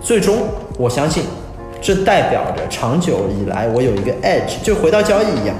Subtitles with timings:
[0.00, 0.38] 最终，
[0.78, 1.24] 我相信，
[1.82, 5.54] 这代表着长久以来我有一个 edge，就回到交易一样，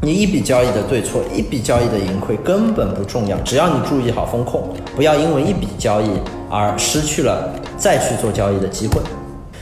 [0.00, 6.08] 你一笔交易的对错，一笔交易的盈亏根本不重要，只要你注意好风控，不要因为一笔交易
[6.48, 9.02] 而失去了再去做交易的机会。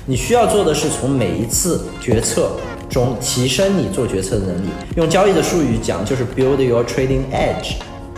[0.07, 2.53] 你需要做的是从每一次决策
[2.89, 4.69] 中提升你做决策的能力。
[4.97, 7.75] 用交易的术语讲，就是 build your trading edge，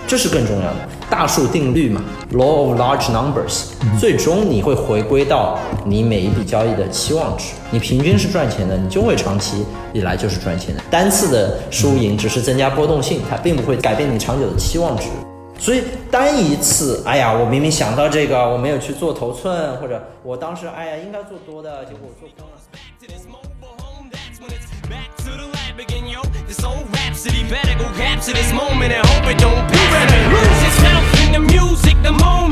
[0.07, 0.77] 这是更重要的。
[1.21, 2.02] 大数定律嘛
[2.32, 3.64] ，law of large numbers，
[4.00, 7.52] 最终你会回归到你每一笔交易的期望值。
[7.70, 10.83] 你平均是赚钱的，你就会长期以来就是赚钱的。
[10.91, 15.09] 单次的输赢只是增加波动性，它并不会改变你长久的期望值。
[15.59, 22.52] 所以单一次，哎呀，我明明想到这个，我没有去做头寸，或者我当时哎呀应该做多的，结果我做空了。
[31.30, 31.70] Back to the lab again, yo.
[31.70, 32.11] This old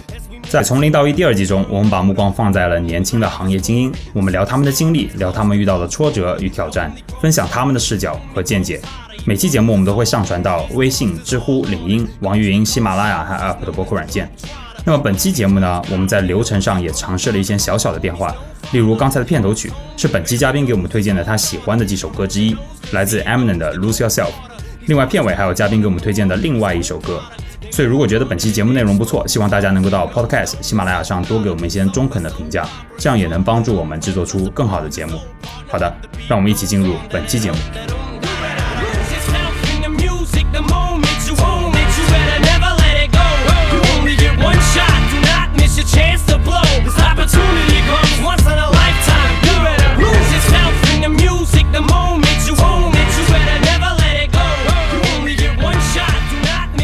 [0.51, 8.81] 在《从零到一》第二季中，我们把目光放在了年轻的行业精英，我们聊他们的经历，聊他们遇到的挫折与挑战，分享他们的视角和见解。
[9.25, 14.29] 每期节目我们都会上传到微信、知乎、领英、网易云、喜马拉雅和 App 的播客软件。
[14.85, 18.35] 那么本期节目呢，我们在流程上也尝试了一些小小的变化，
[18.73, 22.57] 例如刚才的片头曲是本期嘉宾给我们推荐的他喜欢的几首歌之一，
[22.91, 24.25] 来自 Eminem 的《Lose Yourself》。
[24.87, 27.23] 另外片尾还有嘉宾给我们推荐的另外一首歌。
[27.81, 32.63] 所以如果觉得本期节目内容不错，希望大家能够到 Podcast、喜马拉雅上多给我们一些中肯的评价，
[32.99, 35.19] 这样也能帮助我们制作出更好的节目。
[35.67, 35.91] 好的，
[36.29, 37.57] 让我们一起进入本期节目。
[37.57, 40.61] Lose yourself in the music the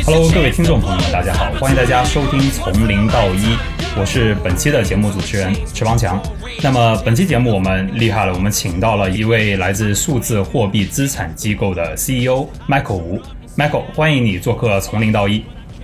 [0.07, 3.55] Hello，各位听众朋友们，大家好，欢迎大家收听《从零到一》，
[3.99, 6.23] 我是本期的节目主持人池方强。
[6.63, 13.21] 那么本期节目我们厉害了，我们请到了一位来自数字货币资产机构的 CEO Michael 吴。
[13.57, 15.41] Michael，欢迎你做客《从零到一》。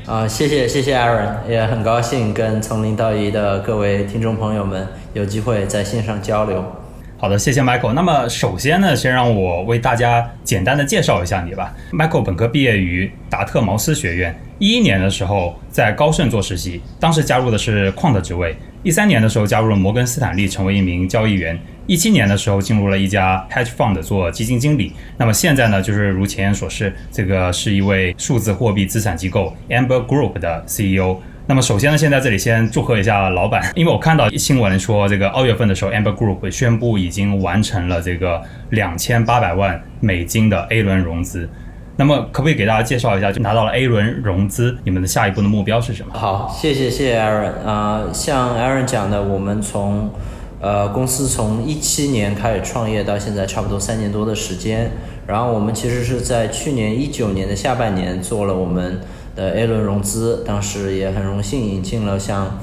[0.08, 6.64] 啊、谢谢谢谢 Aaron，也很高兴跟从零到一的各位听众朋友们有机会在线上交流。
[7.22, 7.92] 好的，谢谢 Michael。
[7.92, 11.72] 那么首先呢，先让我为大家简单的介绍一下你吧。
[11.92, 18.56] Michael 本科毕业于达特茅斯学院，一一年的时候在高盛做实习，当时加入的是矿的职位。
[18.82, 21.56] 一三年的时候加入了摩根斯坦利，成为一名交易员。
[21.86, 24.92] 一七年的时候进入了一家 hedge fund 做基金经理。
[25.16, 31.18] 那么现在呢，就是如前言所示，这个是一位数字货币资产机构 Amber Group 的 CEO。
[31.46, 41.48] 那么首先呢，先在这里先祝贺一下老板，因为我看到新闻说，这个二月份的时候，Amber Group 宣布已经完成了这个两千八百万美金的 A 轮融资。
[41.96, 46.14] 那么可不可以给大家介绍一下，就拿到了 A 轮融资，你们的下一步的目标是什么？
[46.14, 50.10] 好，谢谢谢谢 Aaron 啊、像 Aaron 讲的，我们从
[50.60, 54.90] 呃公司从一七年开始创业到现在，差不多三年多的时间。
[55.26, 59.00] 然后我们其实是在去年一九年的下半年做了我们
[59.34, 62.58] 的 A 轮融资，当时也很荣幸引进了像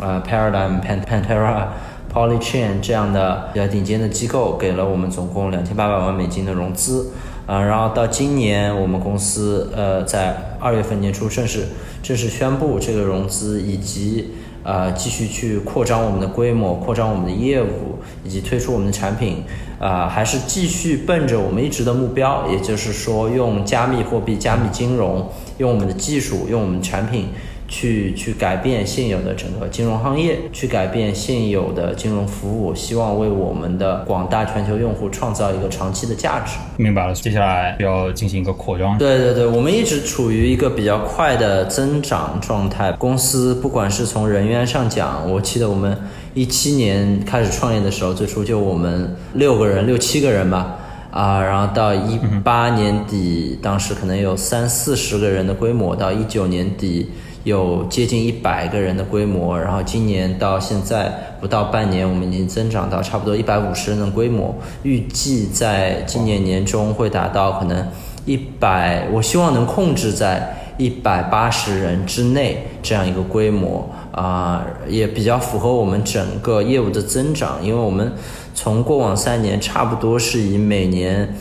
[0.00, 1.66] 呃 Paradigm、Pan Pantera、
[2.12, 7.10] Polychain 这样的比较顶尖的机构，给了我们总共两千八百万美金的融资。
[7.46, 11.66] 啊，然后到今年我们公司呃在二月份年初正式
[12.02, 14.30] 正式宣布这个融资，以及
[14.64, 19.44] 呃继续去扩张我们的规模、扩张我们的业务，以及推出我们的产品，
[19.78, 27.28] 呃、还是继续奔着我们一直的目标，也就是说用加密货币、加密金融，用我们的技术、用我们的产品。
[27.66, 36.58] 去去改变现有的整个金融行业，去改变现有的金融服务，希望为我们的广大全球用户创造一个长期的价值。
[36.76, 38.98] 明白了，接下来要进行一个扩张。
[38.98, 42.92] 对对对，我们一直处于一个比较快的增长状态。
[42.92, 45.96] 公司不管是从人员上讲，我记得我们
[46.34, 50.76] 一七年开始创业的时候，最初就我们六个人、六七个人吧，
[51.10, 57.10] 啊，然后到一八年底，当时可能有三四十个人的规模，到一九年底
[57.44, 67.86] 有接近一百个人的规模，然后今年到现在不到半年，我们已经增长到差不多一百五十人的规模，预计在今年年中会达到可能
[68.24, 78.12] 一百，我希望能控制在一百八十人之内这样一个规模啊、也比较符合我们整个业务的增长，因为我们
[78.54, 81.34] 从过往三年差不多是以每年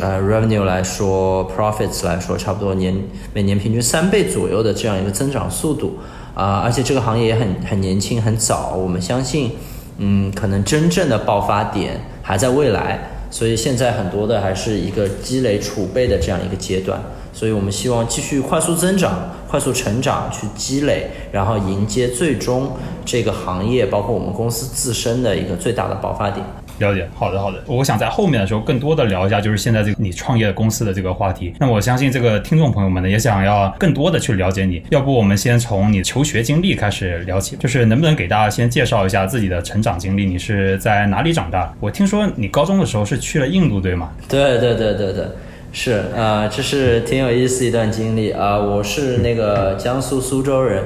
[0.00, 2.94] 呃 revenue 来说，profits 来说，差不多年
[3.32, 5.98] 每年平均三倍左右的这样一个增长速度
[6.34, 9.50] 啊、而且这个行业也很很年轻很早，我们相信，
[9.96, 17.00] 嗯，可能真正的爆发点还在未来，所以现在很多的还是一个积累储备的这样一个阶段，
[17.32, 22.70] 所以我们希望继续快速增长、快速成长，去积累，然后迎接最终
[23.04, 26.46] 这个行业包括我们公司自身的一个最大的爆发点。
[26.78, 27.62] 了解，好的好的。
[27.66, 31.52] 我想在后面的时候更多的聊一下，就是现在这个你创业公司的这个话题。
[31.58, 34.82] 那我相信这个听众朋友们呢，也想要更多的去了解你。
[34.90, 40.24] 要不我们先从你求学经历开始聊起，就是能不能给大家先介绍一下自己的成长经历？
[40.24, 41.72] 你是在哪里长大？
[41.80, 44.10] 我听说你高中的时候是去了印度，对吗？
[44.28, 45.24] 对对对对对，
[45.72, 50.84] 是呃，这是挺有意思一段经历啊、我是那个江苏苏州人，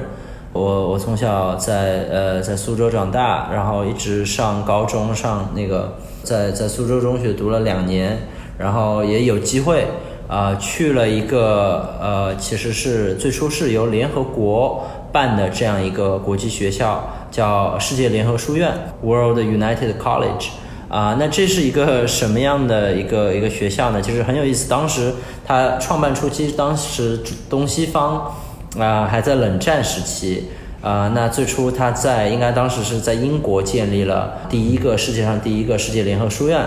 [0.53, 8.27] 我我从小在呃在苏州长大，然后一直上高中，上那个在在苏州中学读了两年，
[8.59, 9.87] 然后也有机会
[10.27, 18.71] 啊、去了一个呃其实是最初是由联合国办的这样一个国际学校，叫世界联合书院
[19.03, 20.49] （World United College）。
[20.89, 23.99] 啊，那这是一个什么样的一个一个学校呢？
[23.99, 24.69] 其实很有意思。
[24.69, 25.11] 当时
[25.43, 27.19] 它创办初期，当时
[27.49, 28.31] 东西方
[28.79, 30.49] 啊、还在冷战时期
[30.81, 36.65] 啊、那最初他在应该当时是在英国建立了第一个世界上第一个世界联合书院。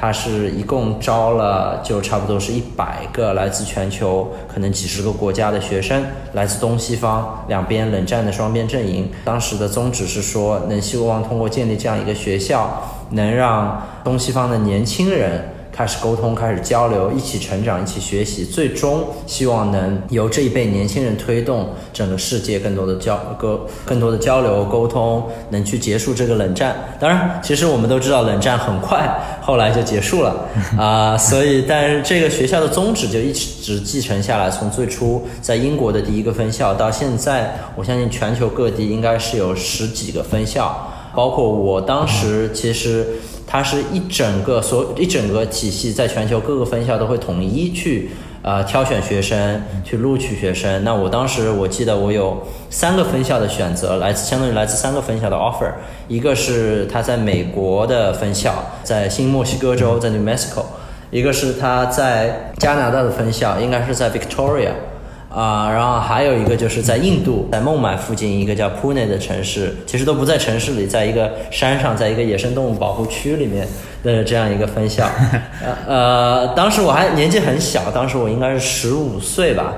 [0.00, 9.10] 它是一共招了就差不多是一百个来自全球可能几十个国家的学生，来自东西方两边冷战的双边阵营。
[9.24, 26.74] 当时的宗旨是说，能希望通过建立这样一个学校，能让东西方的年轻人开始沟通、开始交流，一起成长、一起学习，最终希望能由这一辈年轻人推动整个世界更多的交沟更多的交流沟通，能去结束这个冷战。
[26.98, 29.08] 当然，其实我们都知道冷战很快
[29.40, 40.88] 后来就结束了 啊、所以但是这个学校的宗旨就一直继承下来，从最初在英国的第一个分校到现在，我相信全球各地应该是有十几个分校。
[41.14, 43.06] 包括我当时其实
[43.48, 48.10] 它是一整个所一整个体系，在全球各个分校都会统一去
[48.42, 50.84] 呃挑选学生，去录取学生。
[50.84, 55.72] 那我当时我记得我有三个分校的选择，来自相当于来自三个分校的 offer，
[56.08, 58.52] 一个是他在美国的分校，
[58.84, 60.64] 在新墨西哥州，在 New Mexico，
[61.10, 64.72] 一个是他在加拿大的分校，应该是在 Victoria。
[65.38, 73.64] 啊、然后还有一个就是在印度，在孟买附近一个叫 Pune 的城市，其实都不在城市里，在一个山上，在一个野生动物保护区里面
[74.02, 75.06] 的这样一个分校。
[75.62, 79.74] 呃呃，当时我还年纪很小，当时我应该是十五岁吧。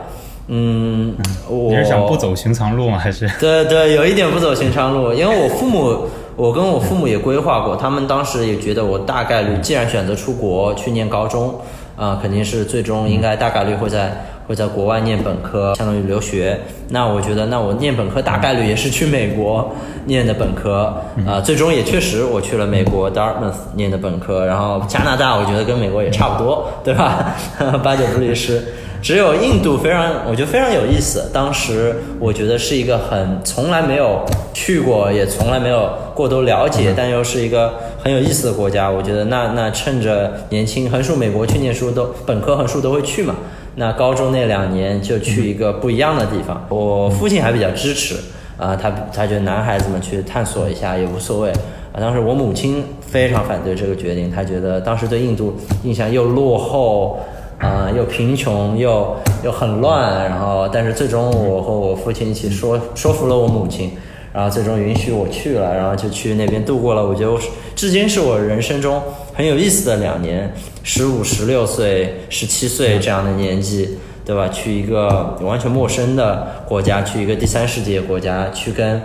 [0.48, 1.14] 嗯，
[1.46, 2.96] 我你是想不走寻常路吗？
[2.96, 3.28] 还是？
[3.38, 11.54] 对对，有一点不走寻常路，因为我父母，我跟我父母也规划过，他们当时也觉得我大概率既然选择出国去念高中，
[11.96, 14.10] 啊、肯定是最终应该大概率会在
[14.50, 16.58] 会在国外念本科，相当于留学。
[16.88, 19.72] 那我觉得，那我念本科大概率也是去美国
[20.06, 20.92] 念的本科，
[21.24, 27.32] 啊、最终也确实我去了美国 Dartmouth 念的本科，然后加拿大我觉得跟美国也差不多， 对吧？
[27.80, 28.60] 八九不离十。
[29.00, 31.30] 只有印度非常，我觉得非常有意思。
[31.32, 34.20] 当时我觉得是一个很从来没有
[34.52, 37.72] 去过，也从来没有过多了解，但又是一个
[38.02, 38.90] 很有意思的国家。
[38.90, 43.36] 我觉得那那趁着年轻，横竖美国去念书都本科横竖都会去嘛。
[43.80, 46.66] 那高中那两年就去一个不一样的地方。
[46.68, 48.14] 我父亲还比较支持，
[48.58, 51.50] 啊、他他觉得男孩子们去探索一下也无所谓。
[51.50, 57.18] 啊，当时我母亲非常反对这个决定，她觉得当时对印度印象又落后。
[57.60, 63.90] 啊、又贫穷又又很乱，然后但是最终我和我父亲一起说说服了我母亲，
[64.32, 67.38] 然后最终允许我去了，然后就去那边度过了，我觉得我
[67.76, 69.02] 至今是我人生中
[69.40, 74.46] 很有意思的两年，十五、十六岁、十七岁这样的年纪，对吧？
[74.48, 79.00] 去一个完全陌生的国家，去一个第三世界国家，去跟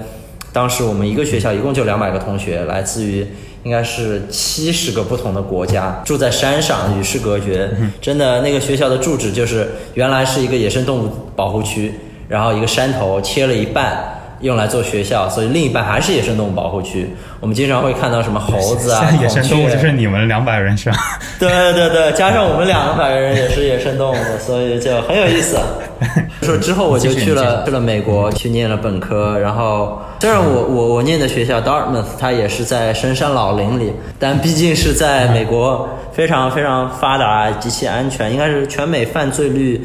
[0.51, 3.25] 当时我们一个学校一共就两百个同学，来自于
[3.63, 7.71] 应该是七十个不同的国家，住在山上，与世隔绝。
[8.01, 11.93] 真的，那个学校的住址就是原来是一个野生动物保护区，
[12.27, 14.14] 然后一个山头切了一半。
[14.45, 17.09] 用来做学校，所以另一半还是野生动物保护区。
[17.39, 20.97] 我们经常会看到什么猴子啊、 野生动物就是你们两百人是吧？
[21.39, 25.57] 对对对，加上我们两百个人也是野生动物，所以就很有意思。
[26.43, 39.81] 说之后我就去了去了美国去念了本科，然后虽然我我我念的学校 Dartmouth 它也是在深山老林里，但毕竟是在美国非常非常发达、极其安全，应该是全美犯罪率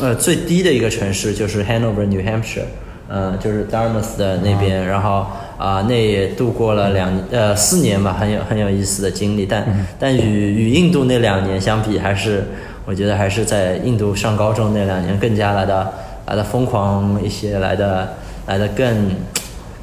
[0.00, 2.64] 呃最低的一个城市，就是 Hanover New Hampshire。
[3.08, 5.26] 嗯，就是 Dartmouth 的那边，然后
[5.58, 9.46] 啊、那也度过了两呃四年吧，很有很有意思的经历。
[9.46, 9.64] 但、
[9.98, 12.44] 但与与印度那两年相比，还是
[12.84, 15.92] 我觉得还是在印度上高中那两年更加来的
[16.26, 18.14] 来的疯狂一些，来的
[18.46, 19.10] 来的更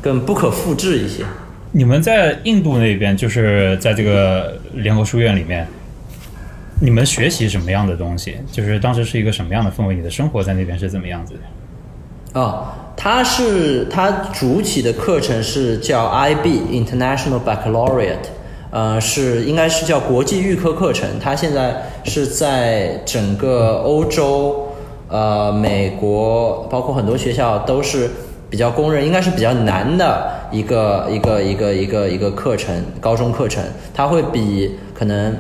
[0.01, 1.23] 更不可复制一些。
[1.71, 5.65] 你们在印度那边，就是在这个联合书院里面，
[6.81, 8.35] 你们学习什么样的东西？
[8.51, 9.95] 就是当时是一个什么样的氛围？
[9.95, 11.39] 你的生活在那边是怎么样子的？
[12.33, 12.63] 哦，
[12.95, 18.29] 它是它主体的课程是叫 IB International Baccalaureate，
[18.69, 21.09] 呃，是应该是叫国际预科课程。
[21.21, 24.69] 它现在是在整个欧洲、
[25.09, 28.09] 呃美国，包括很多学校都是
[28.49, 33.61] 比较公认，应该是比较难的一个一个一个一个一个课程，高中课程。
[33.93, 35.35] 它会比可能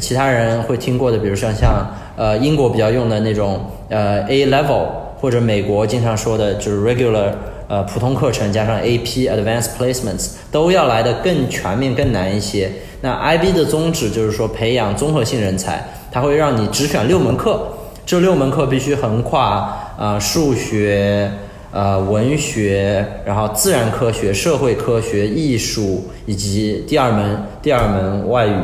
[0.00, 5.01] 其他人会听过的，比如像像呃英国比较用的那种呃 A level。
[5.22, 7.30] 或者美国经常说的就是 regular
[7.68, 12.68] 呃普通课程加上 AP advanced placements 都要来的更全面更难一些。
[13.02, 17.62] 那 IB 的宗旨就是说培养综合性人才，它会让你只选六门课，
[18.04, 21.30] 这六门课必须横跨呃数学、
[21.70, 28.60] 呃文学，然后自然科学、社会科学、艺术以及第二门第二门外语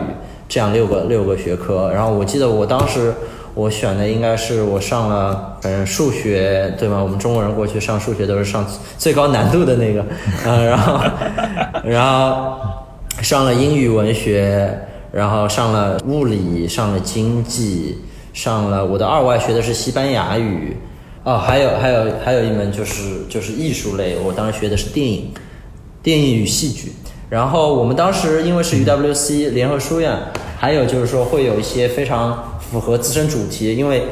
[0.48, 1.88] 这样六个六个学科。
[1.92, 3.14] 然后我记得我当时。
[3.58, 7.02] 我选的应该是我上了，反正数学对吗？
[7.02, 8.64] 我们中国人过去上数学都是上
[8.96, 10.06] 最高难度的那个，
[10.46, 11.00] 嗯， 然后，
[11.82, 12.56] 然后
[13.20, 14.72] 上了英语文学，
[15.10, 17.98] 然后上了物理，上了经济，
[18.32, 20.76] 上了我的二外学的是西班牙语，
[21.24, 25.32] 哦，还有还有还有一门就是就是艺术类，我当时学的是电影，
[26.00, 26.92] 电影与戏剧。
[27.28, 30.16] 然后我们当时因为是 UWC 联合书院，
[30.56, 34.02] 还有就是说会有一些非常符合自身主题，因为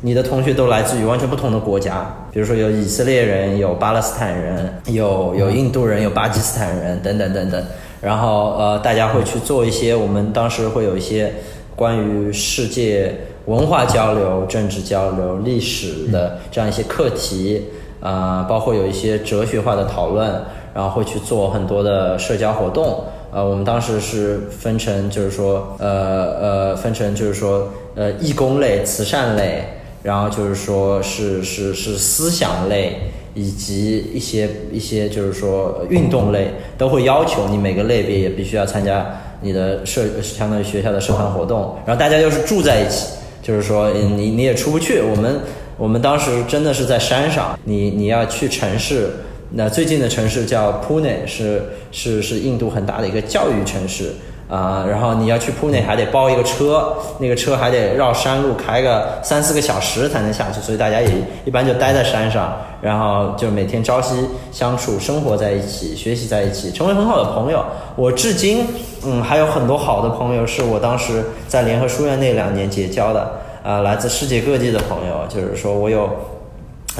[0.00, 7.64] 你的同学都来自于完全不同的国家，比如说有以色列人，有巴勒斯坦人，有有印度人，有巴基斯坦人等等等等。
[8.00, 11.32] 然后呃，大家会去做一些，我们当时会有一些
[11.74, 13.14] 关于世界
[13.46, 17.62] 文化交流、政治交流、历史的这样一些课题，
[18.00, 20.30] 啊、包括有一些哲学化的讨论。
[20.74, 29.64] 然后会去做很多的社交活动，呃，我们当时是分成，就是说，呃呃，分成就是说，呃，义工类、慈善类，
[30.02, 32.96] 然后就是说是是是思想类，
[33.34, 43.06] 以及一些一些就是说运动类，都会要求你每个类别也必须要参加你的社，相当于学校的社团活动，然后大家又是住在一起，
[43.42, 45.40] 就是说 你你也出不去，我们
[45.76, 49.10] 我们当时真的是在山上，你你要去城市。
[49.56, 54.10] 那最近的城市叫 Pune，是是是印度很大的一个教育城市
[54.48, 61.10] 啊、然后你要去铺内还得包一个车，那个车还得绕山路开个三四个小时才能下去，所以大家也
[61.44, 64.14] 一般就待在山上，然后就每天朝夕
[64.52, 67.64] 相处，生活在一起，学习在一起，成为很好的朋友。
[67.96, 68.66] 我至今
[69.04, 73.32] 嗯还有很多好的朋友，是我当时在联合书院那两年结交的，
[73.62, 76.08] 啊、来自世界各地的朋友，就是说我有。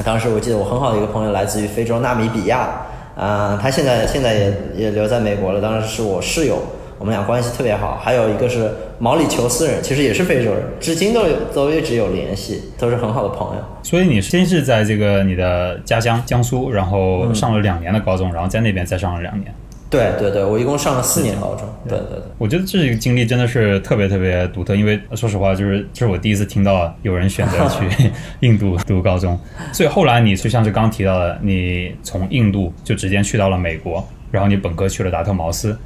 [0.03, 2.67] 当时我记得我很好的一个朋友来自于非洲纳米比亚，
[3.15, 5.61] 啊、他现在现在也也留在美国了。
[5.61, 6.57] 当时是我室友，
[6.97, 7.97] 我们俩关系特别好。
[7.97, 13.63] 还有一个是毛里求斯人，其实也是非洲人，至今都有都一直有联系，都是很好的朋友。
[13.83, 19.53] 所以你先是在这个你的家乡江苏，然后上了两年的高中，然后在那边再上了两年。
[19.87, 21.61] 对对对，我一共上了四年高中。
[21.87, 22.23] 对对对。
[22.37, 28.11] 我觉得这个经历真的是特别特别独特，因为说实话，就是这是我第一次听到有人选择去
[28.41, 29.39] 印度读高中，
[29.71, 35.77] 所以后来你就像是刚提到的，你从印度就直接去到了美国，然后你本科去了达特茅斯，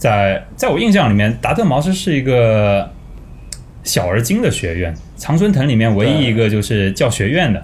[0.00, 2.88] 在在我印象里面，达特茅斯是一个
[3.84, 7.60] 小而精的学院，常春藤里面唯一一个就是教学院的。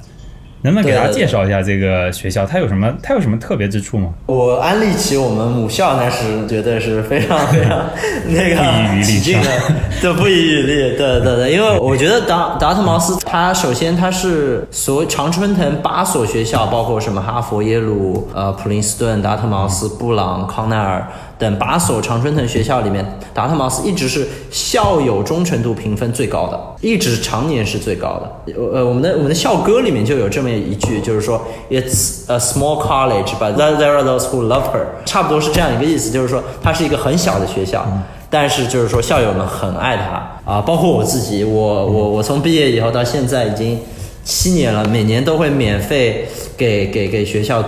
[0.62, 2.44] 能不能给大家对对对介绍一下这个学校？
[2.44, 2.92] 它有什么？
[3.00, 4.12] 它有什么特别之处吗？
[4.26, 7.86] 我安利起我们母校，那是绝对是非常非常
[8.26, 9.48] 那不遗余个 力起劲的，
[10.02, 21.06] 对，不遗余力，对对对，因为我觉得达达特茅斯，它首先它是所谓常春藤八所学校，包括什么哈佛、耶鲁、呃普林斯顿、达特茅斯、布朗、康奈尔
[21.38, 28.54] 等八所常春藤学校里面，达特茅斯一直是校友忠诚度评分最高的，一直常年是最高的。
[28.72, 31.40] 呃，我们的我们的校歌里面就有这么一句，就是说
[31.70, 37.86] It's a small college, but there are those who love her，差不多是这样一个意思，就是说它是一个很小的学校。
[38.28, 43.78] 但是就是说，校友们很爱他啊，包括我自己，我我我从毕业以后到现在已经
[44.24, 46.26] 七年了，每年都会免费
[46.56, 47.62] 给给给学校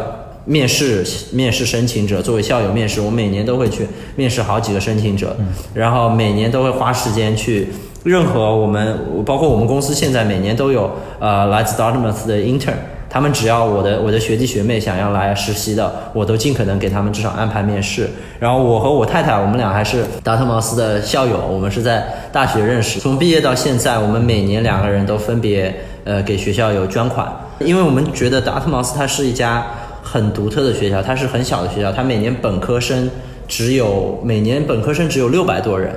[0.49, 3.87] 面试面试申请者，作为校友面试，我每年都会去
[4.17, 5.37] 面试好几个申请者，
[5.75, 7.69] 然后每年都会花时间去。
[8.05, 12.75] 任何我们包括我们公司现在每年都有呃来自 Dartmouth 的 intern
[13.11, 18.09] 他们只要我的我的学弟学妹想要来实习的，我都尽可能给他们至少安排面试。
[18.39, 25.75] 然后我和我太太，我们俩还是达特茅斯的校友，我们是在大学认识，从毕业到现在，我们每年两个人都分别
[26.05, 27.27] 呃给学校有捐款，
[27.61, 29.67] 因为我们觉得达特茅斯它是一家
[30.11, 33.11] 很独特的学校，它是很小的学校，它每年本科生
[33.47, 35.93] 只有每年本科生只有六百多人。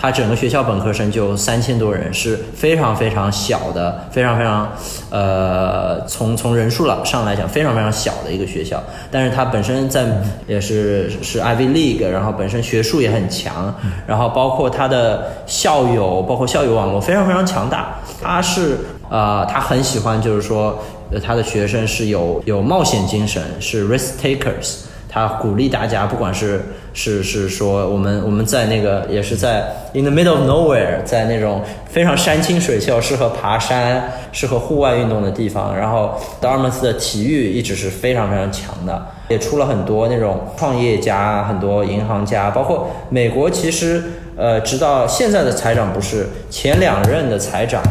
[0.00, 4.70] 它整个学校本科生就三千多人，是非常非常小的，非常非常，
[5.10, 8.80] 呃，从从人数了上来讲，非常非常小的一个学校。
[9.10, 10.06] 但是它本身在
[10.46, 13.74] 也是是 Ivy League，然后本身学术也很强，
[14.06, 17.96] 然后包括它的校友，包括校友网络非常非常强大。
[18.22, 18.78] 它是
[19.10, 20.78] 呃，他很喜欢就是说，
[21.10, 24.80] 呃，他的学生是有有冒险精神，是 risk takers。
[25.10, 26.60] 他鼓励大家，不管是
[26.92, 44.04] 是是说我们我们在那个也是在 in the middle of nowhere，在那种非常山清水秀、适合爬山、适合户外运动的地方，然后 Dartmouth 的体育一直是非常非常强的，也出了很多那种创业家、很多银行家，包括美国其实
[44.36, 47.82] 呃，直到现在的财长不是前两任的财长，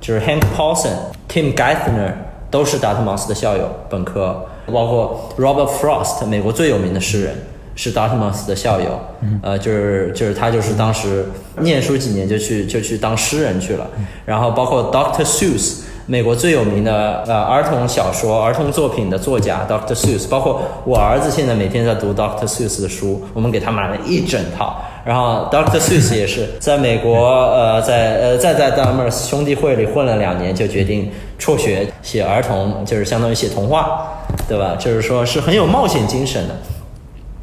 [0.00, 0.94] 就是 Hank Paulson、
[1.28, 2.12] Tim Geithner
[2.52, 4.44] 都是达特茅斯的校友，本科。
[4.72, 7.34] 包括 Robert Frost，美国最有名的诗人，
[7.74, 9.00] 是 Dartmouth 的校友，
[9.42, 11.26] 呃，就是就是他就是当时
[11.58, 13.88] 念书几年就去就去当诗人去了，
[14.24, 15.24] 然后包括 Dr.
[15.24, 19.94] Seuss，美国最有名的呃儿童小说、儿童作品的作家 Dr.
[19.94, 22.46] Seuss，包括我儿子现在每天在读 Dr.
[22.46, 25.78] Seuss 的书，我们给他买了一整套，然后 Dr.
[25.78, 34.18] Seuss 也是在美国呃在呃再在 Dumers 兄弟会里混了两年，就决定辍学写儿童，就是相当于写童话。
[34.48, 34.76] 对吧？
[34.78, 36.54] 就是说是很有冒险精神的，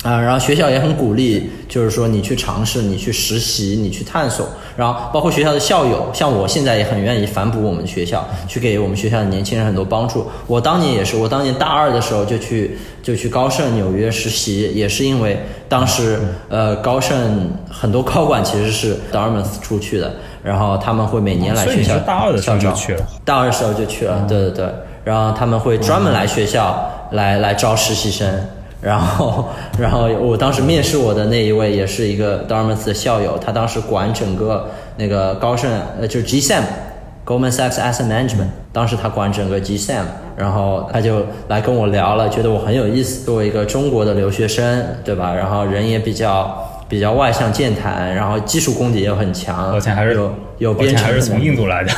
[0.04, 10.26] 啊，然后学校也很鼓励，就是说你去尝试，你去实习，你去探索，然后包括学校的校友，像我现在也很愿意反哺我们学校，去给我们学校的年轻人很多帮助。
[10.48, 15.38] 我当年也是，我当年大二的时候就去就去高盛纽约实习，也是因为
[15.68, 24.66] 当时呃高盛很多高管其实是 Dartmouth 出去的，然后他们会每年来学校，大二的时候就去了，大二的时候就去了，对对对。
[25.04, 28.28] 然后他们会专门来学校来来招实习生，
[28.82, 40.04] 然后然后我当时面试我的那一位也是一个 Dartmouth 的校友，他当时管整个那个高盛呃就是 GSM，Goldman Sachs Asset Management，当时他管整个 GSM，
[40.38, 45.34] 然后他就来跟我聊了，觉得我很有意思，作为一个中国的留学生，对吧？
[45.34, 46.66] 然后人也比较。
[46.90, 51.92] 比较外向健谈，然后技术功底又很强，而且还是有有编程，还是从印度来的，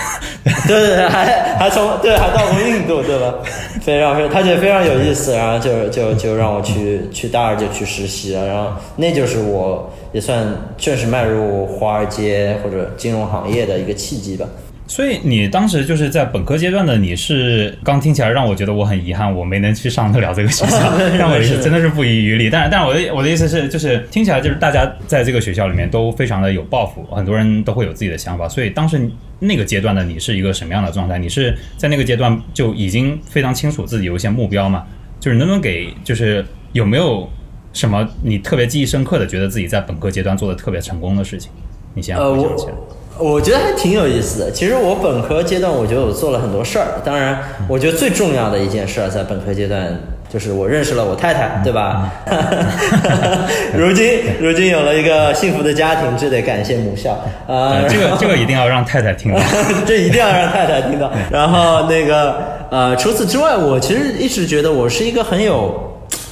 [0.67, 3.34] 对 对对，还还从对还到过印度，对吧？
[3.82, 10.45] 非 常非常，他觉得非常有意思，然后就就就让我去 去大二就去实习了，然后那就是我也算
[10.77, 14.45] 正式迈入华尔街或者金融行业的一个契机吧。
[14.91, 20.77] 所以你当时就是在本科阶段的，你是刚听起来让我觉得我很遗憾，我没能去上得了这个学校，
[21.17, 22.49] 但我的意思真的是不遗余力。
[22.49, 28.49] 但是，但是我的我的意思是，就是听起来就是大家在这个学校里面都非常的有抱负，很多人都会有自己的想法。
[28.49, 31.17] 所以当时那个阶段的你是一个什么样的状态？
[31.17, 34.86] 你是在那个阶段就已经非常清楚自己有一些目标吗？
[35.21, 37.30] 就是能不能给，就是有没有
[37.71, 41.49] 什么你特别记忆深刻的，觉得自己在本科阶段做的特别成功的事情？
[41.93, 42.73] 你先回想起来。
[43.21, 44.51] 我觉得还挺有意思的。
[44.51, 46.99] 其实我本科阶段，我觉得我做了很多事儿。
[47.03, 49.95] 当然，我觉得最重要的一件事儿在本科阶段，
[50.27, 52.12] 就是我认识了我太太，对吧？
[53.77, 57.12] 如今，如今有了一个幸福的家庭，这得感谢母校
[57.47, 57.84] 啊。
[57.88, 59.39] 这个，这个一定要让太太听到，
[59.86, 61.12] 这一定要让太太听到。
[61.31, 62.36] 然后那个
[62.69, 65.90] 呃，除此之外，我其实一直觉得我是一个很有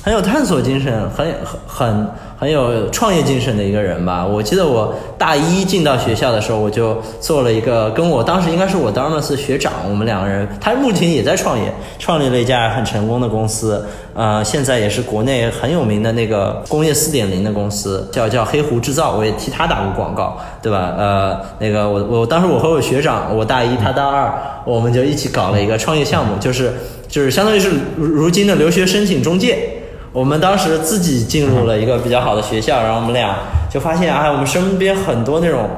[0.10, 2.08] 很有探索精神，很很很。
[2.39, 4.26] 很有创业精神的一个人吧。
[4.26, 11.69] 我记得我大一进到学校的时候，我就做了一个跟我当时应该是我 d a r m a s 学长，我们两个人，他目前也在创业，
[12.00, 20.95] 创立了一家很成功的公司，呃，现在也是国内很有名的那个工业四点零的公司，叫叫黑狐制造，我也替他打过广告，对吧？
[20.98, 26.74] 呃，那个我我当时我和我学长，我大一他大二，我们就一起搞了一个创业项目，就是
[27.10, 29.76] 就是相当于是如如今的留学申请中介。
[30.12, 33.36] 我们当时自己进入了一个比较好的学校，然后我们俩
[33.69, 35.69] 就发现，哎，我们身边很多那种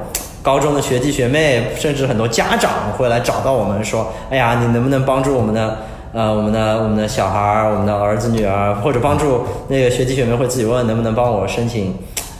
[0.42, 5.76] 高中的学弟学妹，甚至很多家长会来找到我们说，哎呀，你能不能帮助我们的，
[6.14, 11.94] 呃，我们的我们的小孩儿，我们的儿子女儿，或者帮助那个学弟学妹会自己问，能不能帮我申请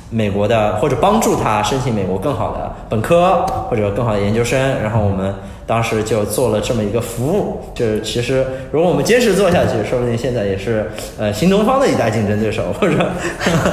[0.09, 5.35] 美国的，或者帮助他申请美国更好的本科或者更好的研究生，然后我们。
[5.67, 12.95] 当时就做了这么一个服务，就是其实如果我们坚持做下去，说不定现在也是呃新东方的一大竞争对手， 或者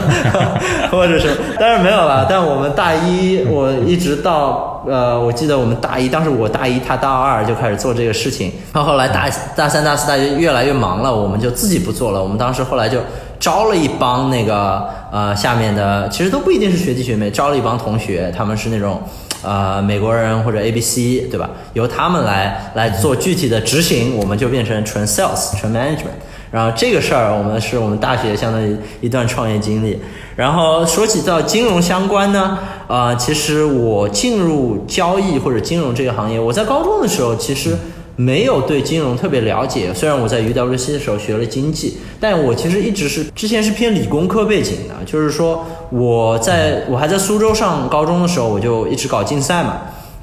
[0.92, 2.26] 或者是当然没有了。
[2.30, 8.52] 但我们大一我一直到到呃，我记得我们大一，当时我大一，他大二就开始做这个事情。
[8.72, 12.22] 然后后来大大三、大四大学越来越忙了，我们就自己不做了。
[12.22, 13.00] 我们当时后来就
[13.40, 19.02] 招了一帮那个呃下面的，其实都不一定是学弟学妹，招了一帮同学，他们是那种
[19.42, 21.50] 呃美国人或者 A B C 对吧？
[21.74, 26.20] 由他们来来做具体的执行，我们就变成纯 sales、纯 management。
[26.52, 30.00] 然后这个事儿，我们是我们大学相当于一段创业经历。
[30.36, 37.78] 然后说起到金融相关呢，呃，其实我进入交易或者金融这个行业，我在高中的时候其实
[38.20, 39.94] 没有对金融特别了解。
[39.94, 49.78] 虽然我在 UWC 的时候学了经济，但我其实一直是之前是偏理工科背景的，就是说我在我还在苏州上高中的时候，我就一直搞竞赛嘛。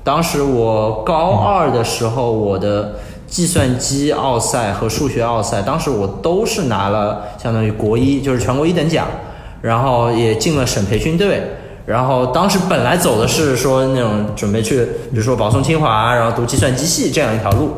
[0.04, 9.08] 当时我高二的时候，我的计算机奥赛和数学奥赛，当时我都是拿了相当于国一，就是全国一等奖，
[9.62, 11.42] 然后也进了省培训队。
[11.86, 17.70] 然后当时本来走的是说那种准备去，比如说保送清华，然后读计算机系这样一条路。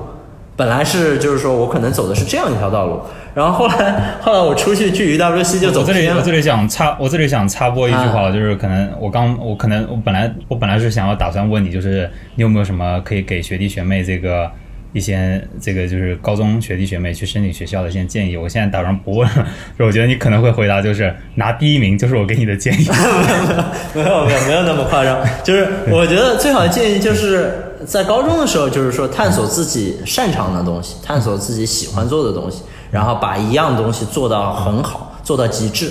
[0.59, 3.01] 本来是就是说我可能走的是这样一条道路，
[3.33, 14.51] 然后后来后来我出去去 UWC 就走我这里我这里想插，我这里想插播一句话，就是可能我刚我可能我本来我本来是想要打算问你，就是你有没有什么可以给学弟学妹这个
[14.93, 18.37] 一些这个就是高中学弟学妹去申请学校的一些建议？
[18.37, 19.47] 我现在打算不问了，
[19.79, 22.89] 就我觉得你可能会回答就是拿第一名就是我给你的建议。
[23.95, 27.53] 没有没有没有那么夸张，就是我觉得最好的建议就是
[27.87, 35.91] 在高中的时候，就是说探索自己擅长的东西，探索自己喜欢做的东西，然后把一样东西做到很好，做到极致。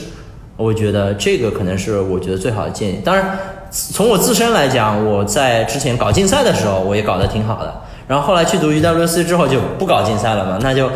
[0.56, 3.00] 我觉得这个可能是我觉得最好的建议。
[3.06, 3.38] 当然，
[3.71, 7.73] 从我自身来讲，我在之前搞竞赛的时候，我也搞得挺好的。
[8.08, 10.89] 然后后来去读 UWC 之后就不搞竞赛了嘛，那就，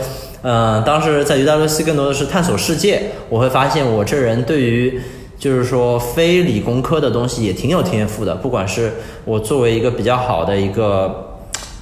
[0.44, 3.12] 嗯、当时在 UWC 更多的是探索世界。
[3.30, 5.00] 我会发现我这人对于
[5.42, 8.94] 就是说非理工科的东西也挺有天赋的，不管是
[9.26, 11.31] 我作为一个比较好的一个。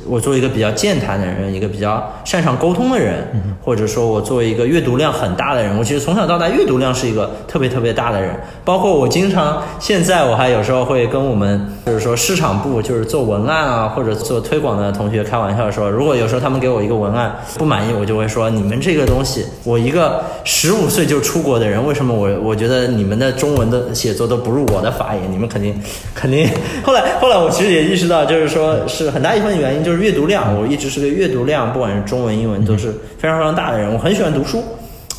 [0.07, 3.27] 我作为一个比较健谈的人，一个比较擅长沟通的人，
[3.63, 8.33] 或者说我作为一个阅读量很大的人，我其实从小到大阅读量是一个特别特别大的人。
[8.63, 25.21] 包括我经常现在我还有时候会跟我们就是说市场部就是做文案啊或者做推广的同学开玩笑说，如果有时候他们给我一个文案不满意，我就会说你们这个东西，我一个十五岁就出国的人，为什么我我觉得你们的中文的写作都不入我的法眼？
[25.29, 25.77] 你们肯定
[26.15, 26.49] 肯定。
[26.83, 34.63] 后来后来我其实也意识到，就是说是很大一部分原因就就是阅读量，我一直是个阅读量，不管是中文英文都是非常非常大的人，我很喜欢读书。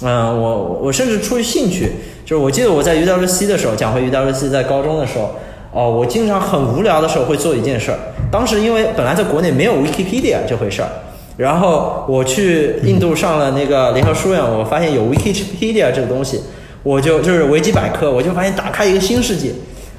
[0.00, 1.90] 嗯，我我甚至出于兴趣，
[2.24, 5.34] 就是我记得我在 UWC 的时候，讲回 UWC 在高中的时候，
[5.72, 7.98] 哦，我经常很无聊的时候会做一件事儿。
[8.30, 10.88] 当时因为本来在国内没有 Wikipedia 这回事儿，
[11.36, 16.40] 然后我去印度上了那个联合书院，我发现有 Wikipedia 这个东西，
[16.84, 19.50] 我就就是维基百科，我就发现打开一个新世界。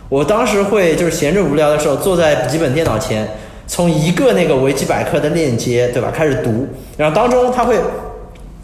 [0.07, 3.27] 我当时会就是闲着无聊的时候，坐在笔记本电脑前，
[3.71, 7.77] 从一个那个维基百科的链接，对吧，开始读，然后当中它会。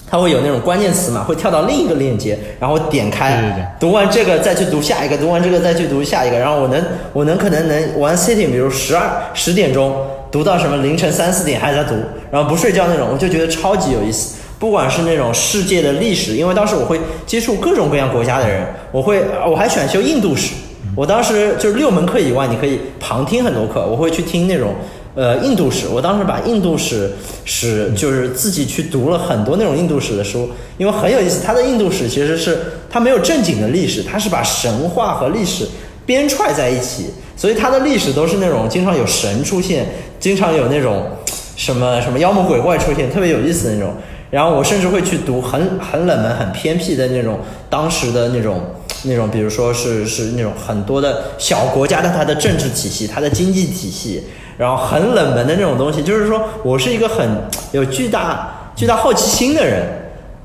[0.10, 9.94] 它会有那种关键词嘛，会跳到另一个链接，然后点开，对对对读完这个再去读下一个，读完这个再去读下一个，然后我能我能可能能 one sitting，比如十二十点钟
[10.32, 11.96] 读到什么凌晨三四点还在读，
[12.32, 14.38] 然后不睡觉那种，我就觉得超级有意思。
[14.58, 20.54] 不管是那种世界的历史，因为当时我会接触各种各样国家的人，我会我还选修印度史，
[20.96, 24.74] 我当时就是六门课以外，你可以旁听很多课，我会去听那种
[25.18, 27.12] 呃印度史，我当时把印度史
[27.44, 31.42] 史就是自己去读了很多那种印度史的书，因为很有意思。
[31.44, 35.68] 它的印度史其实是它没有正经的历史，它是把神话和历史
[36.06, 39.88] 编串在一起，所以它的历史都是那种经常有神出现，
[40.20, 41.08] 经常有那种
[41.56, 43.96] 什么什么妖魔鬼怪出现，特别有意思的那种。
[44.30, 47.40] 然后我甚至会去读很很冷门、很偏僻的那种
[47.72, 48.62] 当时的那种
[49.02, 54.22] 那种，比如说是是那种很多的小国家的它的政治体系、它的经济体系，
[54.58, 56.04] 然后很冷门的那种东西。
[56.04, 57.28] 就是说我是一个很
[57.72, 59.84] 有巨大巨大好奇心的人，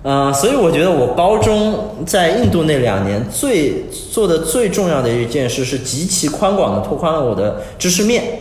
[0.05, 8.41] 嗯、所以我觉得我高中在印度那两年最做的最重要的一件事是极其宽广的拓宽了我的知识面。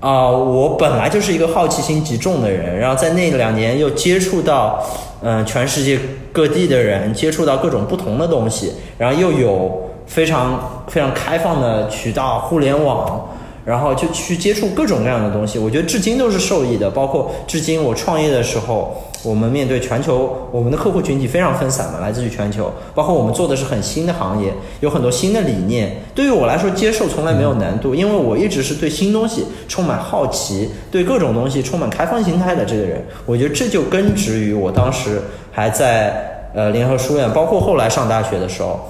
[0.00, 4.82] 啊、我本来就是一个好奇心极重的人，然后在那两年又接触到，
[5.22, 6.00] 嗯、全世界
[6.32, 13.28] 各地的人，接触到各种不同的东西，然后又有非常非常开放的渠道，互联网，
[13.64, 15.58] 然后就去接触各种各样的东西。
[15.58, 26.02] 我觉得至今都是受益的，包括至今我创业的时候，我们面对全球，我们的客户群体非常分散嘛，来自于全球，包括我们做的是很新的行业，有很多新的理念。
[26.14, 33.04] 对于我来说，接受从来没有难度，因为我一直是对新东西充满好奇，对各种东西充满开放心态的这个人。
[33.26, 35.20] 我觉得这就根植于我当时
[35.52, 38.80] 还在呃联合书院，包括后来上大学的时候。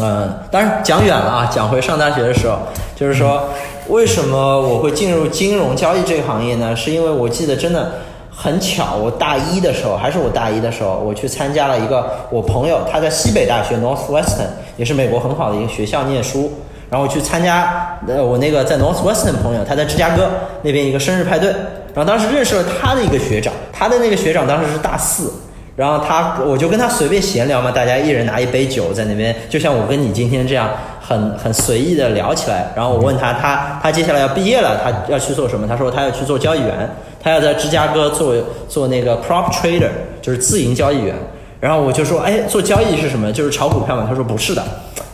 [0.00, 2.56] 嗯，当然讲远了啊，讲回上大学的时候，
[2.96, 3.44] 就是说
[3.88, 6.74] 为什么我会进入金融交易这个行业呢？
[6.74, 7.92] 是因为我记得真的
[8.34, 16.50] 很巧，我大一的时候，还是我大一的时候，我去参加了一个我朋友他在西北大学 Northwestern，也是美国很好的一个学校念书，
[16.88, 20.30] 然后我去参加呃我那个在 Northwestern 的朋友他在芝加哥
[20.62, 21.50] 那边一个生日派对，
[21.94, 25.30] 然后当时认识了他的一个学长，他的那个学长当时是大四。
[25.74, 30.68] 然后他，我就跟他随便闲聊嘛，大家一人拿一杯酒在那边，就像我跟你今天这样，
[31.00, 32.70] 很很随意的聊起来。
[32.76, 35.66] 然后我问他，他他接下来要毕业了，他要去做什么？
[35.66, 36.90] 他说他要去做交易员，
[37.22, 38.34] 他要在芝加哥做
[38.68, 39.88] 做那个 prop trader，
[40.20, 41.14] 就是自营交易员。
[41.58, 43.32] 然后我就说，哎，做交易是什么？
[43.32, 44.04] 就是炒股票嘛。
[44.06, 44.62] 他说不是的，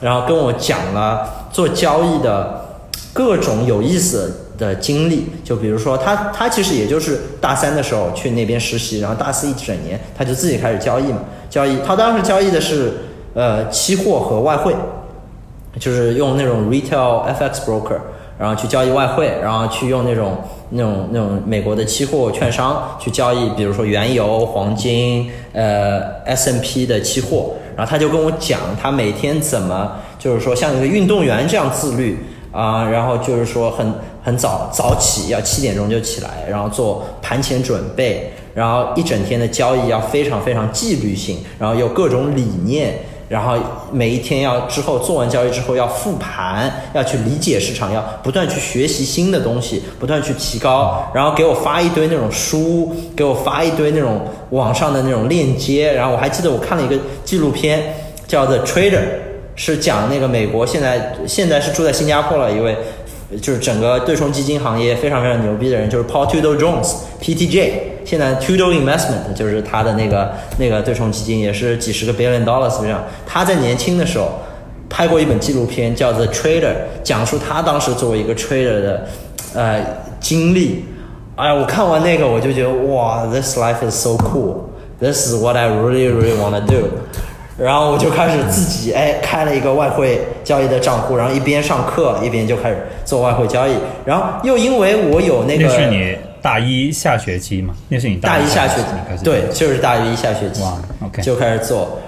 [0.01, 2.64] 然后跟我讲了做交易的
[3.12, 12.92] 各种有意思的经历，就比如说他他其实也就是大三的时候去那边实习，然后大四一整年他就自己开始交易嘛，交易他当时交易的是
[13.35, 14.75] 呃期货和外汇，
[15.79, 17.99] 就是用那种 retail FX broker，
[18.37, 20.37] 然后去交易外汇，然后去用那种
[20.71, 32.18] 那种那种美国的期货券商去交易，比如说原油、黄金，呃 S&P 的期货，然后他就跟我讲他每天怎么就是说像一个运动员这样自律。
[32.51, 33.92] 啊，然后就是说很
[34.29, 43.57] 很早早起，要七点钟就起来，然后做盘前准备，然后一整天的交易要非常非常纪律性，然后有各种理念，然后
[43.91, 57.95] 每一天要之后做完交易之后要复盘，要去理解市场，要不断去学习新的东西，不断去提高，然后给我发一堆那种书，给我发一堆那种网上的那种链接，然后我还记得我看了一个纪录片，
[58.27, 59.05] 叫 The Trader。
[59.61, 62.77] 是讲那个美国现在现在是住在新加坡了一位，
[63.43, 67.73] 就是整个对冲基金行业非常非常牛逼的人，就是 Paul Tudor Jones，PTJ，
[68.05, 73.05] 现在 Tudor Investment 就是他的那个那个对冲基金，也是几十个 billion dollars 这样。
[73.27, 74.31] 他在年轻的时候
[74.88, 79.07] 拍过一本纪录片，叫做 Trader，讲述他当时作为一个 trader 的
[79.55, 79.85] 呃
[80.19, 80.87] 经历。
[81.37, 86.88] 哎呀，我看完那个我就觉得哇，this life is so cool，this is what I really really wanna do。
[87.59, 93.73] 然后我就开始自己哎开了一个外汇交易的账户，然后一边上课一边就开始做外汇交易。
[94.05, 97.75] 然后又因为我有那个，那是你大一下学期嘛？
[97.88, 98.88] 那是你大一下学期
[99.25, 100.62] 对，就是大一下学期
[101.21, 101.99] 就开始做。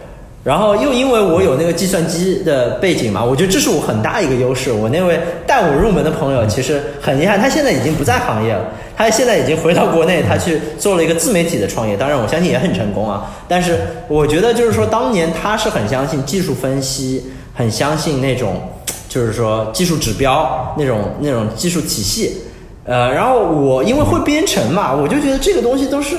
[0.42, 4.72] 然后又因为我有那个计算机的背景嘛，我觉得这是我很大一个优势。
[4.72, 8.64] 我那位带我入门的朋友其实很遗憾，他现在已经不在行业了，
[8.96, 11.94] 他现在已经回到国内，他去做了一个自媒体的创业。
[11.94, 13.30] 当然，我相信也很成功啊。
[13.46, 17.22] 但是我觉得就是说，当年他是很相信技术分析，
[17.54, 18.62] 很相信那种
[19.10, 22.38] 就是说技术指标那种那种技术体系。
[22.86, 26.16] 呃，然后我因为会编程嘛，我就觉得这个东西都是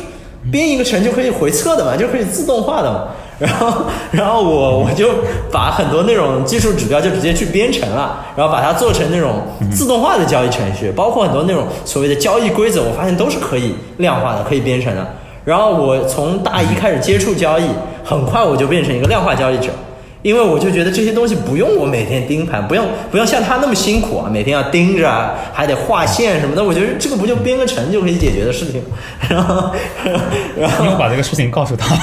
[0.51, 3.07] 编一个程就可以回测的嘛，就可以自动化的嘛。
[3.41, 5.09] 然后，然后我我就
[5.51, 9.41] 把很多那种技术指标就直接去编程了，然后把它做成那种
[9.73, 15.05] 自动化的交易程序，包括很多那种所谓的交易规则，我发现都是可以量化的，可以编程的。
[15.43, 17.63] 然后我从大一开始接触交易，
[18.05, 19.69] 很快我就变成一个量化交易者。
[20.21, 26.63] 因为我就觉得这些东西不用我每天盯盘，不用不用像他那么辛苦啊，每天要盯着啊，还得画线什么的。
[26.63, 28.83] 我觉得这个不就编个程就可以解决的事情。
[29.27, 29.71] 然后，
[30.55, 31.89] 然后你要把这个事情告诉他？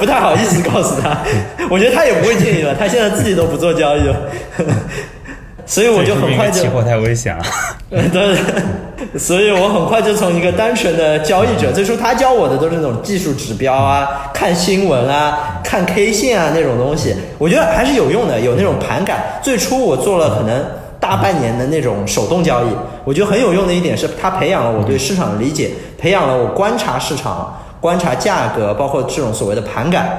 [0.00, 1.16] 不太好意思告诉他，
[1.70, 2.74] 我觉得他也不会介意了。
[2.74, 4.16] 他现在自己都不做交易了，
[5.66, 7.42] 所以我就很快就期货太危险了。
[8.12, 8.36] 对，
[9.18, 19.40] 所以我很快就从一个单纯的交易者，最初他教我的都是那种技术指标啊、看新闻啊、看 K 线啊那种东西，我觉得还是有用的，有那种盘感。
[19.42, 20.64] 最初我做了可能
[20.98, 22.66] 大半年的那种手动交易，
[23.04, 30.18] 我觉得很有用的一点是，它培养了我对市场的理解，培养了我观察市场、观察价格，包括这种所谓的盘感。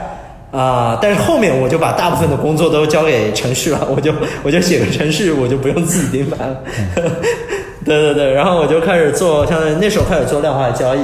[0.55, 6.57] 啊、但是后面我就把大部分的工作都交给程序了， 我就我就写个程序，我就不用自己盯盘了。
[7.83, 10.99] 对对对，然后我就开始做，像那时候开始做量化交易。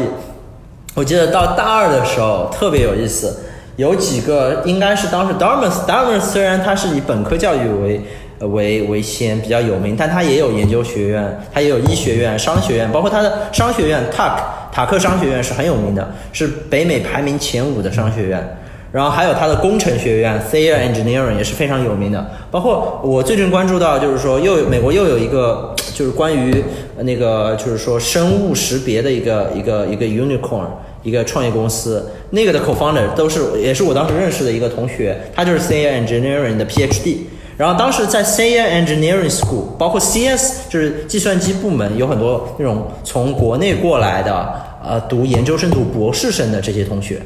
[0.96, 3.44] 我记得到大二的时候特别有意思，
[3.76, 8.02] 有几个应该是当时 Dartmouth，Dartmouth 虽然它是以本科教育为
[8.48, 14.32] 为为先比较有名，但它也有研究学院，它也有医学院、商学院，包括它的商学院 TAK
[14.72, 18.58] 塔克商学院是很有名的，是北美排名前五的商学院。
[18.92, 22.30] 然后还有它的工程学院 Thayer Engineering 也是非常有名的。
[22.50, 26.64] 包括我最近关注到，就是说又美国又有一个就是关于
[27.00, 30.66] 那个就是说生物识别的一个一个一个 unicorn
[31.04, 37.18] 一个创业公司，那个的 co-founder 都是也是我当时认识的一个同学，他就是 Thayer Engineering 的 PhD。
[37.58, 47.22] 然后当时在 Thayer Engineering School，包括 CS 就是计算机部门，有很多那种从国内过来的呃读研究生、读博士生的这些同学。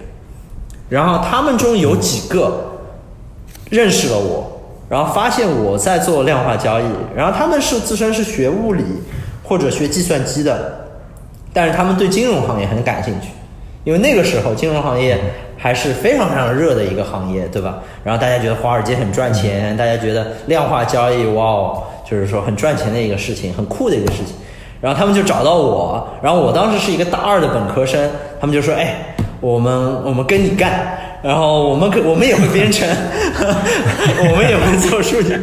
[0.90, 2.78] 然后他们中有几个
[3.70, 6.84] 认识了我，然后发现我在做量化交易，
[7.16, 8.84] 然后他们是自身是学物理
[9.44, 10.88] 或者学计算机的，
[11.52, 13.30] 但是他们对金融行业很感兴趣，
[13.84, 15.20] 因为那个时候金融行业
[15.58, 17.80] 还是非常非常热的一个行业，对吧？
[18.04, 24.36] 然后大家觉得华尔街很赚钱，大家觉得量化交易哇哦，就是说很赚钱的一个事情，很酷的一个事情。
[24.82, 28.08] 然后他们就找到我，然后我当时是一个大二的本科生，
[28.40, 29.15] 他们就说：“哎，
[29.46, 32.88] 我们我们跟你干，然后我们可我们也会编程，
[34.32, 35.40] 我们也会做数据。”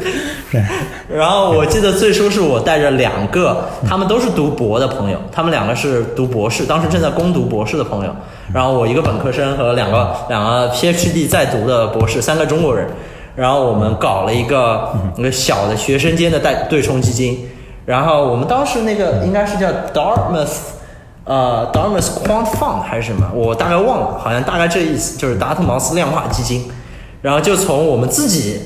[1.09, 8.13] 然后我记得最初是我带着两个，他们都是读博的朋友，他们两个是读博士，当时正在攻读博士的朋友。
[8.53, 12.89] 然后我一个本科生和两个两个 PhD 在读的博士，三个中国人。
[13.37, 17.49] 然后我们搞了一个一个小的学生间的带对冲基金。
[17.87, 20.59] 然后我们当时那个应该是叫 Dartmouth，
[21.25, 26.65] 呃，Dartmouth Quant Fund 还是什么，我大概忘了，好像大概这意思，就是达特茅斯量化基金。
[27.21, 28.61] 然后就从我们自己，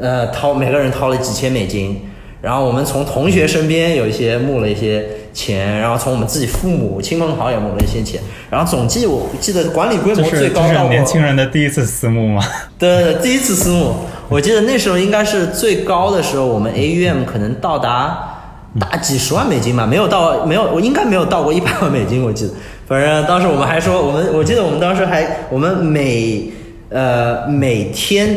[0.00, 2.10] 呃，掏每个人掏了几千美金，
[2.42, 8.20] 然后我们从同学身边有一些募了一些钱，然后从我们自己父母亲朋好友募了一些钱，
[8.50, 12.42] 然后总计我记得管理规模最高到过年轻人的第一次私募吗？
[12.76, 13.94] 对 对，对第一次私募，
[14.28, 18.29] 我记得那时候应该是最高的时候，我们 AUM 可能到达
[18.78, 22.52] 大几十万美金吧，没有到没有，我应该没有到过一百万美金，我记得。
[22.86, 26.50] 反正当时我们还说，我们我记得我们当时还，我们每
[26.90, 28.36] 呃每天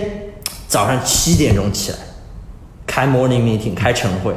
[0.67, 1.97] 早上七点钟起来
[2.85, 4.33] 开 morning meeting 开晨会，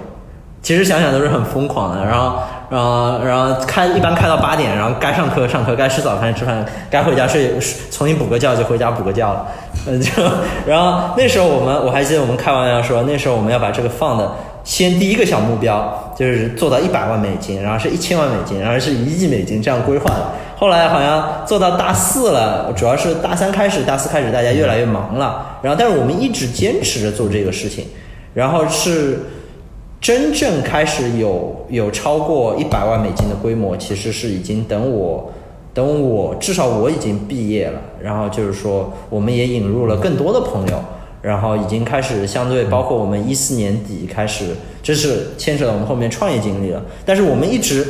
[0.63, 2.05] 其实想想都是很疯狂的。
[2.05, 2.39] 然后，
[2.71, 7.59] 然后，然后开一般开到八点，然后该上课上课，该吃早饭吃饭，该回家睡，
[7.91, 9.47] 重新补个觉就回家补个觉了。
[9.87, 10.11] 嗯，就
[10.67, 14.31] 然后那时候我们我还记得我们开玩笑说，那时候我们要把这个放的
[14.67, 20.27] 先第一个小目标就是做到一百万美金，然后是一千万美金，然后是一亿美金这样规划的。
[20.57, 27.85] 后来好像做到大四了，主要是大三开始，大四开始大家越来越忙了，然后但是我们一直坚持着做这个事情，
[28.35, 29.21] 然后是
[30.01, 35.33] 真正开始有有超过一百万美金的规模，其实是已经等我
[35.73, 40.83] 等我至少我已经毕业了，然后就是说我们也引入了更多的朋友，
[41.27, 47.87] 然后已经开始相对包括我们一四年底开始，这是牵扯到我们后面创业经历了，但是我们一直。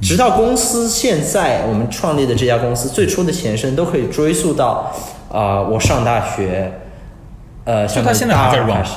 [0.00, 4.94] 直到公司现在我们创立的这家公司最初的前身都可以追溯到，
[5.28, 6.72] 啊、我上大学，
[7.64, 8.90] 呃，就他现在还在大二 run 开始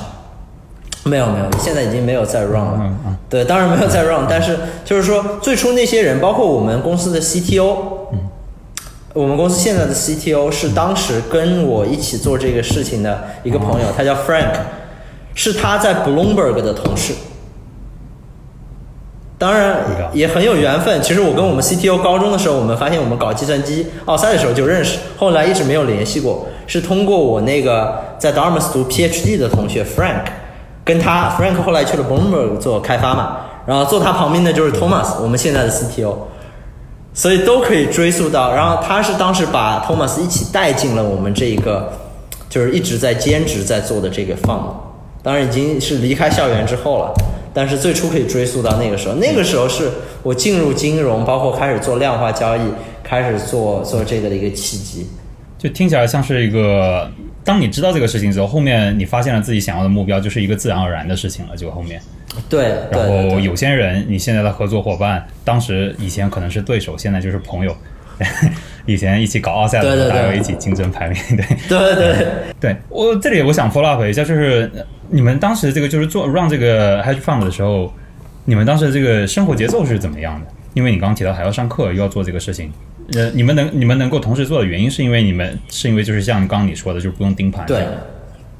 [1.02, 2.78] 没有没有，现在已经没有在 run 了。
[2.78, 7.74] 嗯嗯对，当然没有在 run，但是就是说最初那些人，包括我们公司的 CTO，
[9.14, 14.54] 我们公司现在的 CTO 是当时跟我一起做这个事情的一个朋友，他叫 Frank，
[15.34, 17.12] 是他在 Bloomberg 的同事。
[19.36, 19.80] 当然
[20.12, 21.02] 也很有缘分。
[21.02, 26.46] 其实我跟我们 CTO 高中的时候，我们发现我们搞计算机奥赛的时候就认识，后来一直没有联系过。
[26.66, 30.24] 是通过我那个在 Dartmouth 读 PhD 的同学 Frank，
[30.84, 36.14] 跟他 Frank 后来去了 Bloomberg 做开发嘛，然后坐他旁边的就是 Thomas，我们现在的 CTO。
[37.14, 41.92] 所以都可以追溯到，然后他是当时把托马斯一起带进了我们这一个，
[42.48, 44.62] 就是一直在兼职在做的这个 fund，
[45.22, 47.12] 当然已经是离开校园之后了，
[47.52, 49.90] 但是最初可以追溯到那个时候，那个时候是
[50.22, 52.60] 我进入金融，包括开始做量化交易，
[53.04, 55.06] 开始做做这个的一个契机。
[55.58, 57.08] 就听起来像是一个，
[57.44, 61.56] 当你知道这个事情之后，后面你发现了自己想要的目标，就是一个自然而然的事情了。
[61.56, 62.00] 就后面，
[62.48, 67.76] 对，然后有些人，你现在的合作伙伴，当时以前可能是对手，现在就是朋友。
[68.86, 71.44] 以前一起搞奥赛的大家一起竞争排名，对。
[71.68, 72.26] 对对对，
[72.60, 77.92] 对我这里我想 follow up 一下，就是呃你们当时这个就是做 run 这个 hedge fund 的时候，
[78.44, 80.46] 你们当时这个生活节奏是怎么样的？
[80.74, 82.70] 因为你刚刚提到还要上课，又要做这个事情，
[83.14, 87.84] 呃，你们能你们能够同时做的原因，是因为你们是因为就是像刚刚你说的，就是不用盯盘，对。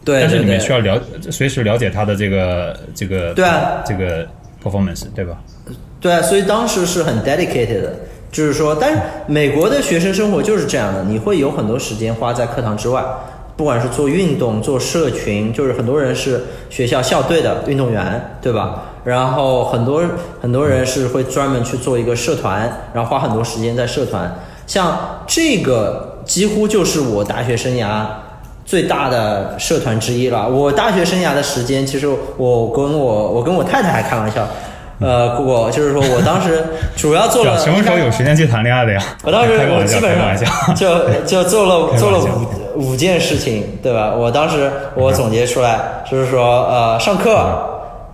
[0.04, 1.00] 对，但是你们需要了
[1.30, 3.84] 随时了解他的这个这个对啊。
[3.86, 4.26] 这个
[4.60, 5.40] performance，对吧？
[6.00, 7.94] 对啊，所以当时是很 dedicated 的，
[8.32, 13.00] 就是说，但是美国的学生生活就是这样的，你会有很多时间花在课堂之外，
[13.56, 18.91] 不管是做运动、做社群，就是很多人是学校校队的运动员，对吧？
[19.04, 20.02] 然后很多
[20.40, 24.32] 很多人是会专门去做一个社团，然后花很多时间在社团。
[24.66, 28.04] 像这个几乎就是我大学生涯
[28.64, 30.48] 最大的社团之一了。
[30.48, 34.46] 我大学生涯的时间，其实我跟我我跟我太太还开玩笑，
[35.00, 36.64] 呃，我就是说我当时
[36.96, 39.02] 主要做了什么时候有时间去谈恋爱的呀？
[39.24, 40.16] 我当时我基本。
[40.16, 40.86] 上就
[41.26, 42.20] 就做了做了
[42.76, 44.14] 五五件事情，对吧？
[44.16, 47.44] 我当时我总结出来就是说，呃，上课，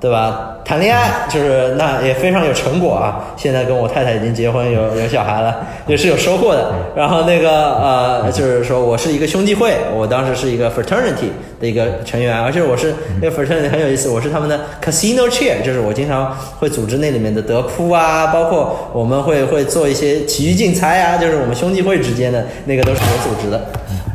[0.00, 0.47] 对吧？
[0.68, 3.32] 谈恋爱，就是那也非常有成果啊。
[3.38, 6.70] 现在跟我太太已经结婚，有有小孩了，也是有收获的。
[6.94, 12.92] 然后那个呃，就是说我是一个兄弟会，我当时是一个 fraternity 的一个成员，而且我是
[13.22, 23.58] 那个 fraternity 很有意思，我是他们的 casino chair，就是我经常会组织那里面的德扑啊，包括我们会会做一些体育竞猜啊，就是我们兄弟会之间的那个都是我组织的。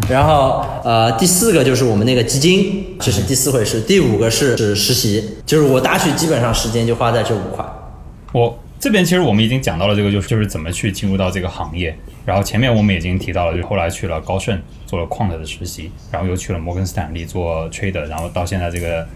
[0.09, 3.81] 然后呃，第四个就是我们那个基金，这是第四回事。
[3.81, 7.65] 第五个是是实习，就是我大学基本上时间就花在这五块。
[8.31, 11.95] 我这边其实我们已经讲到了这个，就是就是怎么去进入到这个行业。
[12.25, 19.07] 然后前面我们已经提到了，就后来去了高盛做了 quant 的实习，然后又去了摩根斯坦利做 trader，然后到现在这个，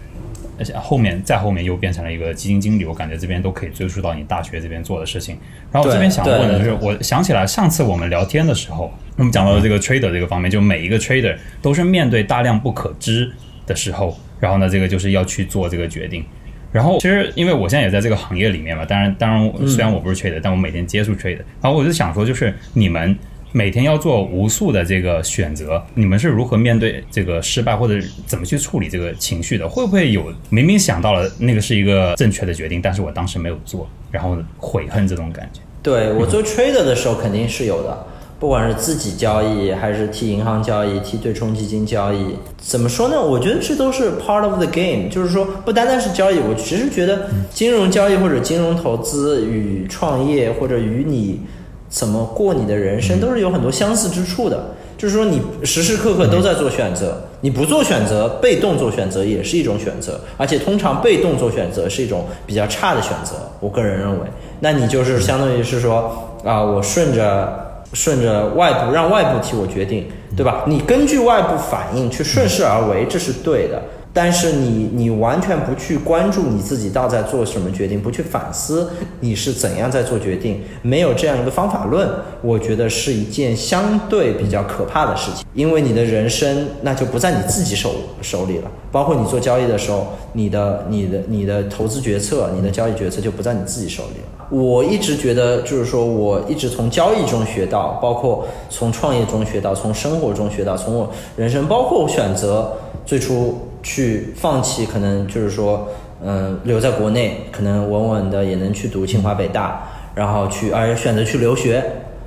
[0.58, 2.84] 而且后面再后面又变成了一个基金经理。
[2.84, 5.38] 我感觉这边都可以追溯到你大学这边做的事情。
[5.70, 13.30] 然后我这边想问的就是，我想起来上次我们聊天的时候，我们讲到了这个 trader 这个方面，就每一个 trader 都是面对大量不可知
[13.66, 16.24] 的时候，然后呢，这个就是要去做这个决定。
[16.70, 21.40] 然后其实因为我现在也在这个行业里面嘛，当然当然虽然我不是 trader，但我每天接触 trader。
[21.62, 23.16] 然后我就想说，就是你们
[23.58, 27.94] 每天要做无数的这个选择，你们是如何面对这个失败，或者
[28.24, 29.68] 怎么去处理这个情绪的？
[29.68, 35.60] 会不会有明明想到了那个是一个正确的决定，但是我当时没有做，然后悔恨这种感觉？
[35.82, 38.06] 对我做 trader 的时候肯定是有的，
[38.38, 43.20] 不管是自己交易，还是替银行交易，替对冲基金交易，怎么说呢？
[43.20, 51.40] 我觉得这都是 part of the game，就是说不单单是交易，我其实觉得金融交易或者金融投资与创业或者与你
[51.88, 54.74] 怎么过你的人生都是有很多相似之处的。
[54.96, 63.34] 就是说，你时时刻刻都在做选择，你不做选择，被动做选择也是一种选择，而且通常被动做选择是一种比较差的选择。
[63.60, 64.26] 我个人认为，
[64.58, 70.64] 那你就是相当于是说啊，我顺着顺着外部，让外部替我决定，对吧？
[70.66, 73.80] 你根据外部反应去顺势而为，这是对的。
[74.12, 78.90] 但是你你完全不去关注你自己到底在做什么决定，不去反思
[79.20, 82.08] 你是怎样在做决定，没有这样一个方法论，
[82.42, 85.44] 我觉得是一件相对比较可怕的事情。
[85.54, 94.46] 因为你的人生那就不在你自己手手里了，包括你做交易的时候，你的你的你的投资决策、你的交易决策就不在你自己手里了。
[94.50, 102.72] 我一直觉得，就是说我一直从交易中学到，包括从创业中学到，从生活中学到，从我人生，包括我选择
[103.06, 103.58] 最初。
[103.82, 105.88] 去放弃，可能就是说，
[106.24, 109.82] 嗯，留在国内，可能稳稳的也能去读清华北大，
[110.14, 111.84] 然后去，而选择去留学，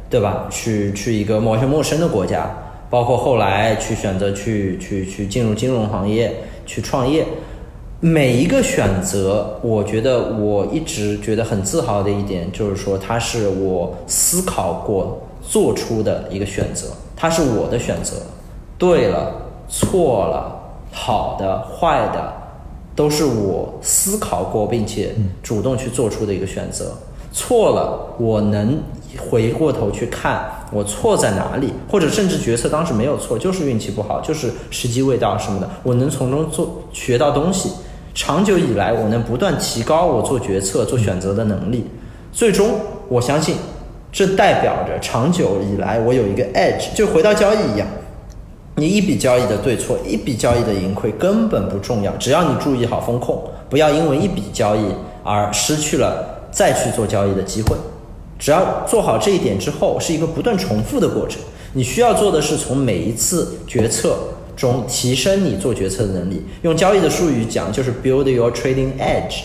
[0.10, 0.48] 对吧？
[0.50, 2.50] 去去一个完全陌生的国家，
[2.90, 6.34] 包括后来去选择去去去进入金融行业
[6.66, 7.26] 去创业，
[8.00, 18.16] 每一个选择，我觉得我一直觉得很自豪的一点就是说，它是我思考过做出的一个选择，它是我的选择，
[18.78, 19.34] 对了，
[19.68, 20.61] 错了。
[20.92, 22.34] 好的、坏的，
[22.96, 26.94] 都是我思考过并且主动去做出的一个选择。
[27.34, 28.84] 错了，我能
[29.18, 37.72] 回过头去看我错在哪里，或者甚至决策当时没有错，就是运气不好，就是时机未到什么的，我能从中做学到东西。
[38.14, 41.90] 长久以来，我能不断提高我做决策、做选择的能力。
[42.34, 42.72] 最终，
[43.08, 43.56] 我相信，
[44.12, 47.88] 这代表着长久以来我有一个 edge，就回到交易一样。
[48.82, 54.82] 你一笔交易的对错，一笔交易的盈亏根本不重要，只要你注意好风控，不要因为一笔交易
[55.24, 57.78] 而失去了再去做交易的机会。
[58.40, 61.40] 只要做好这一点之后，是一个不断重复的过程。
[61.74, 64.18] 你需要做的是从每一次决策
[64.56, 66.44] 中提升你做决策的能力。
[66.64, 69.42] 用交易的术语讲，就是 build your trading edge，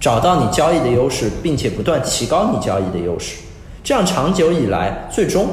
[0.00, 3.36] 找到你交易的优势，并且不断提高你交易的优势。
[3.84, 5.46] 这样长久以来，最终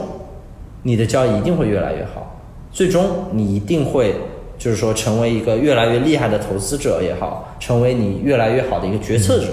[0.84, 2.30] 你的交易一定会越来越好。
[2.74, 4.16] 最终，你一定会，
[4.58, 9.46] 就是说，成为一个越来越厉害的投资者也好，成为你越来越好的一个决策者，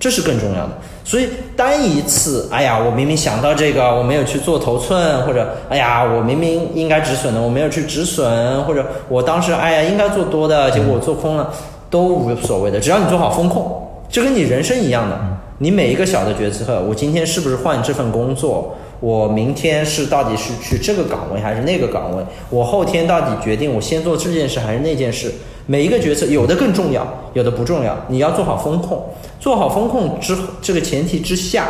[0.00, 0.70] 这是更重要的。
[1.04, 11.48] 所以，单一次，哎呀，我明明想到这个，我没有去做头寸，或者，哎呀，我明明应该止损的，我没有去止损，或者我当时，哎呀，应该做多的，结果我做空了，
[11.88, 12.80] 都无所谓的。
[12.80, 15.16] 只要你做好风控，就跟你人生一样的，
[15.58, 18.74] 你每一个小的决策，我今天是不是换这份工作？
[19.00, 22.24] 我明天是到底是去这个岗位还是那个岗位？
[22.50, 25.32] 我后天到底决定我先做这件事还是那件事？
[25.66, 27.96] 每一个决策有的更重要，有的不重要。
[28.08, 29.04] 你要做好风控，
[29.38, 31.68] 做好风控之这个前提之下，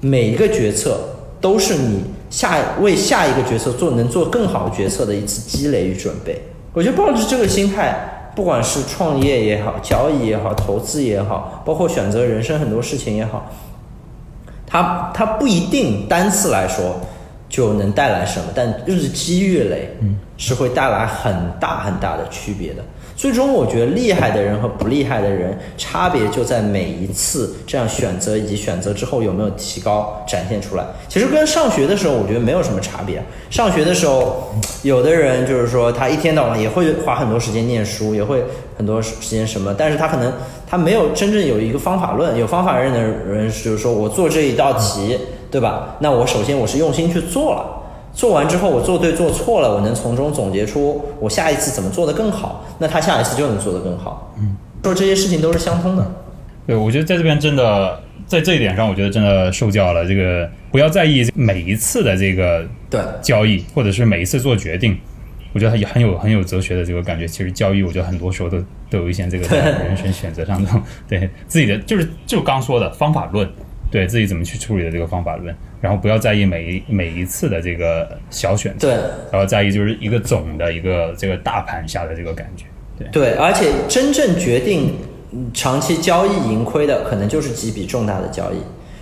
[0.00, 0.98] 每一个决策
[1.40, 6.42] 都是你下为下一个决策做能做更好的决策的一次积累与准备。
[6.72, 13.50] 我觉得抱着这个心态，不管是创业也好，交易也好，投资也好，包括选择人生很多事情也好。
[14.70, 17.00] 它它不一定单次来说
[17.48, 22.82] 就能带来什么，但日积月累，嗯是会带来很大很大的区别的。
[23.14, 30.84] 最终，我觉得厉害的人和不厉害的人差别就在每一次这样选择以及选择之后有没有提高展现出来。
[31.06, 33.22] 其实跟上学的时候，我觉得没有什么差别。
[33.50, 34.50] 上学的时候，
[34.82, 38.42] 有的人就是说他一天到晚也会花很多时间念书，也会
[38.80, 40.32] 很多时间什么，但是他可能
[40.66, 42.34] 他没有真正有一个方法论。
[42.38, 45.18] 有方法论的人就是说我做这一道题，
[45.50, 45.96] 对吧？
[45.98, 47.66] 那我首先我是用心去做了。
[48.14, 54.32] 做完之后，我做对做错了，我能从中总结出我下一次怎么做得更好，那他下一次就能做得更好。
[54.38, 56.10] 嗯，说这些事情都是相通的。
[56.66, 60.06] 对，我觉得在这边真的在这一点上，我觉得真的受教了。
[60.06, 64.98] 这个不要在意每一次的这个对交易，或者是每一次做决定，
[65.52, 67.26] 我觉得也很有很有哲学的这个感觉。
[67.26, 70.70] 其实交易，我觉得很多时候都都有一些这个 在人生选择上的
[71.08, 73.48] 对自己的就是就刚说的方法论，
[73.90, 75.54] 对自己怎么去处理的这个方法论。
[75.80, 82.66] 然后不要在意每一每一次的这个小选择，对，然后在意就是一个总的一个这个大盘下的这个感觉，
[82.98, 84.92] 对对，而且真正决定
[85.54, 88.56] 长期交易盈亏的，可能就是几笔重大的交易。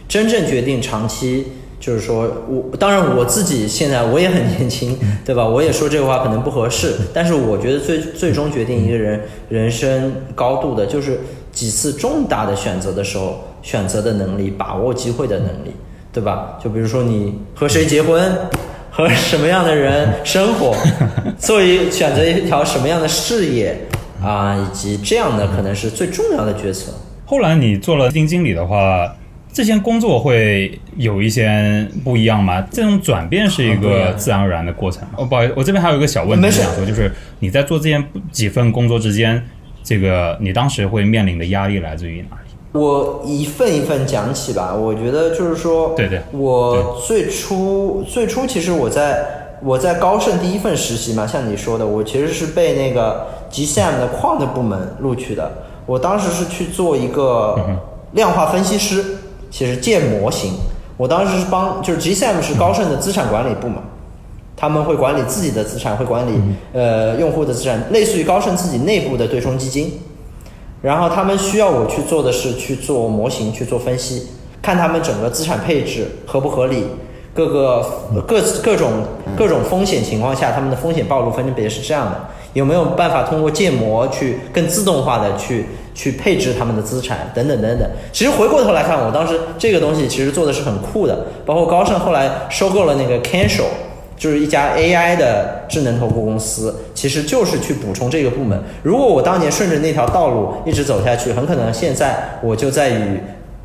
[0.07, 1.49] 真正决定长期，
[1.81, 5.47] 就是说我当然我自己现在我也很年轻，对吧？
[5.47, 11.21] 我也说这个话可能不合适，但是我觉得最最终决定一个人人生高度的，就是
[11.53, 15.75] 几次重大的选择的时候，选择的能力，把握机会的能力。
[16.11, 16.59] 对吧？
[16.61, 18.33] 就比如说你和谁结婚，
[18.91, 20.75] 和什么样的人生活，
[21.39, 23.87] 做一选择一条什么样的事业
[24.21, 26.91] 啊，以及这样的可能是最重要的决策。
[27.27, 29.15] 后来你做了基金经理的话，
[29.59, 32.65] 这些工作会有一些不一样吗？
[32.71, 35.15] 这种转变是一个自然而然的过程吗？
[35.17, 39.45] 哦，不好意思，我这边还有一个小问题想说，就是你在做这件几份工作之间，
[39.83, 42.79] 这个你当时会面临的压力来自于哪里？
[42.81, 55.51] 我一份一份讲起吧，我觉得就是说，对对，我最初最初其实我在我在高盛第一份实习嘛，像你说的，我其实是被那个 GSM 的矿的部门录取的。
[55.85, 57.59] 我当时是去做一个
[58.13, 59.05] 量化分析师，
[59.51, 60.53] 其实建模型。
[60.97, 63.83] 我当时是帮，就是 GSM 是高盛的资产管理部嘛，
[64.57, 66.33] 他们会管理自己的资产，会管理
[66.73, 70.01] 呃用户的资产，类似于高盛自己内部的对冲基金。
[70.83, 74.27] 然后他们需要我去做的是去做模型，去做分析，
[74.61, 76.85] 看他们整个资产配置合不合理，
[77.35, 77.85] 各个
[78.27, 78.91] 各各种
[79.37, 82.21] 各种风险情况下，他们的风险暴露分别是这样的，
[82.55, 85.67] 有没有办法通过建模去更自动化的去
[85.99, 87.91] 去配置他们的资产等等等等。
[88.13, 93.65] 其实回过头来看，我当时这个东西其实做的是很酷的，包括高盛后来收购了那个 Kensho。
[94.17, 98.61] 就是一家 AI 的智能投顾公司，其实就是去补充这个部门。
[98.83, 103.21] 如果我当年顺着那条道路一直走下去，很可能现在我就在与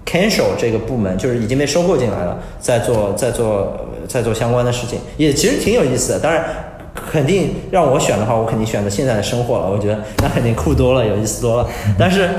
[0.06, 3.76] c a n s h a l 这个部门，就是已经被收购进来了，在做在做
[4.08, 6.20] 在做相关的事情，也其实挺有意思的。
[6.20, 6.46] 当然，
[6.94, 9.70] 肯定让我选的话，我肯定选择现在的生活了。
[9.70, 11.68] 我觉得那肯定酷多了，有意思多了。
[11.98, 12.30] 但是，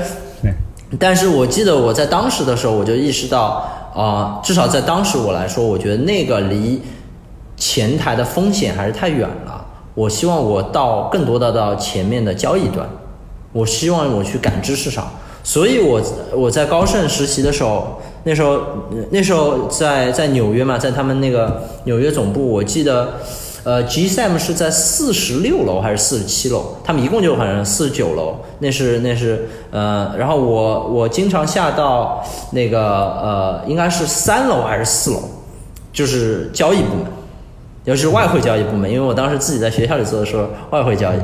[0.99, 6.81] 但是我记得我在当时的时候，我就意识到啊，至少在当时我来说，我觉得那个离。
[7.57, 12.85] 前台的风险还是太远了，我希望我到更多的到前面的交易端，
[13.53, 15.09] 我希望我去感知市场，
[15.41, 16.01] 所以我
[16.35, 18.59] 我在高盛实习的时候，那时候
[19.09, 23.13] 那时候在在纽约嘛，在他们那个纽约总部，我记得，
[23.65, 26.77] 呃，GSM 是在四十六楼还是四十七楼？
[26.83, 35.23] 他们一共就好像四十九楼，那是那是呃，然后我我经常下到那个呃，应该是三楼还是四楼，
[35.91, 37.05] 就是交易部门。
[37.85, 41.17] 尤其是外汇交易部门，因为我当时自己在学校里做的时候，外汇交易，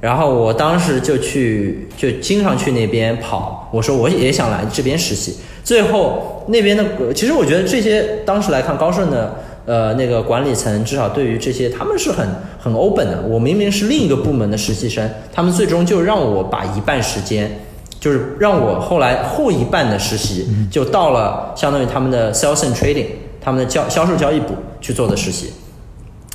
[0.00, 3.68] 然后我当时就去，就经常去那边跑。
[3.72, 5.36] 我说我也想来这边实习。
[5.62, 6.84] 最后那边的，
[7.14, 9.34] 其实我觉得这些当时来看，高盛的
[9.66, 12.26] 呃那个管理层至少对于这些他们是很
[12.58, 13.20] 很 open 的。
[13.22, 17.50] 我明明是另一个部门的实习生，他们最终就让我把一半时间，
[18.00, 23.06] 就是让我后来后一半的实习就到了相当于他们的 sales and trading，
[23.40, 25.52] 他们的交销售交易部去做的实习。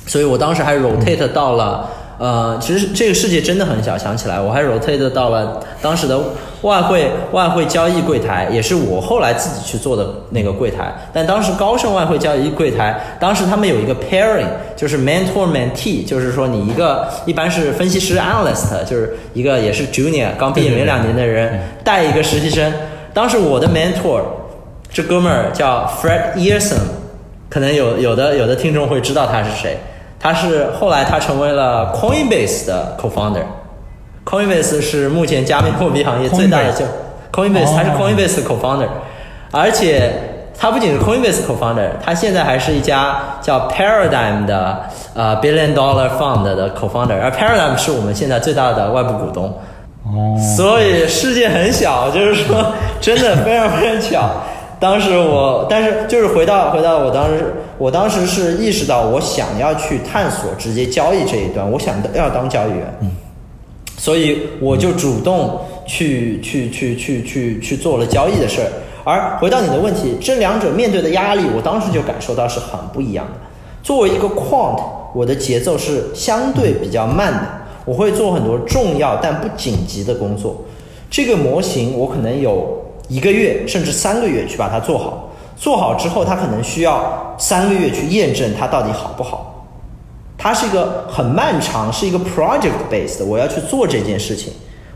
[0.06, 1.88] 所以我当时还 rotate 到了，
[2.22, 3.98] 呃，其实这个世界真的很小。
[3.98, 6.16] 想起来，我还 rotate 到了当时的
[6.60, 10.94] 外汇外汇交易柜台，也是我后来自己去做的那个柜台。
[11.12, 14.46] 但当时高盛外汇交易柜台，当时他们有一个 pairing，
[14.76, 22.72] 就是 mentor mentee，就是说你一个一般是分析师 analyst，就是一个也是 junior 刚毕业没两年的人带一个实习生。
[23.12, 24.20] 当时我的 mentor
[24.92, 26.82] 这哥们儿叫 Fred yearson
[27.50, 29.76] 可能有有的有的听众会知道他是谁。
[30.22, 36.84] 他是后来他成为了 Coinbase 的 co-founder，Coinbase 是目前加密货币行业最大的就
[37.32, 38.86] Coinbase，他是 Coinbase co-founder，
[39.50, 40.12] 而且
[40.56, 44.82] 他不仅是 Coinbase co-founder，他现在还是一家叫 Paradigm 的
[45.14, 49.58] 呃 billion dollar fund 的 co-founder，而 Paradigm 是我们现在最大的外部股东。
[50.04, 54.30] 哦，所以世界很小，就是说真的非常非常巧。
[54.82, 62.92] 当时我，但是就是回到回到我当时，我当时是意识到我想要去探索直接交易这一端，我想要当交易员，
[63.96, 68.66] 所以我就主动去去去去去去做了交易的事儿。
[69.04, 73.34] 而回到你的问题，这两者面对的压力，我当时就感受到是很不一样的。
[73.84, 74.82] 作为一个 quant，
[75.14, 77.46] 我的节奏是相对比较慢的，
[77.84, 80.60] 我会做很多重要但不紧急的工作。
[81.08, 82.81] 这个模型我可能有
[83.12, 89.66] 一个月甚至三个月去把它做好，做好之后，它可能需要三个月去验证它到底好不好。
[90.38, 94.50] 它是一个很漫长，是一个 project based，我要去做这件事情。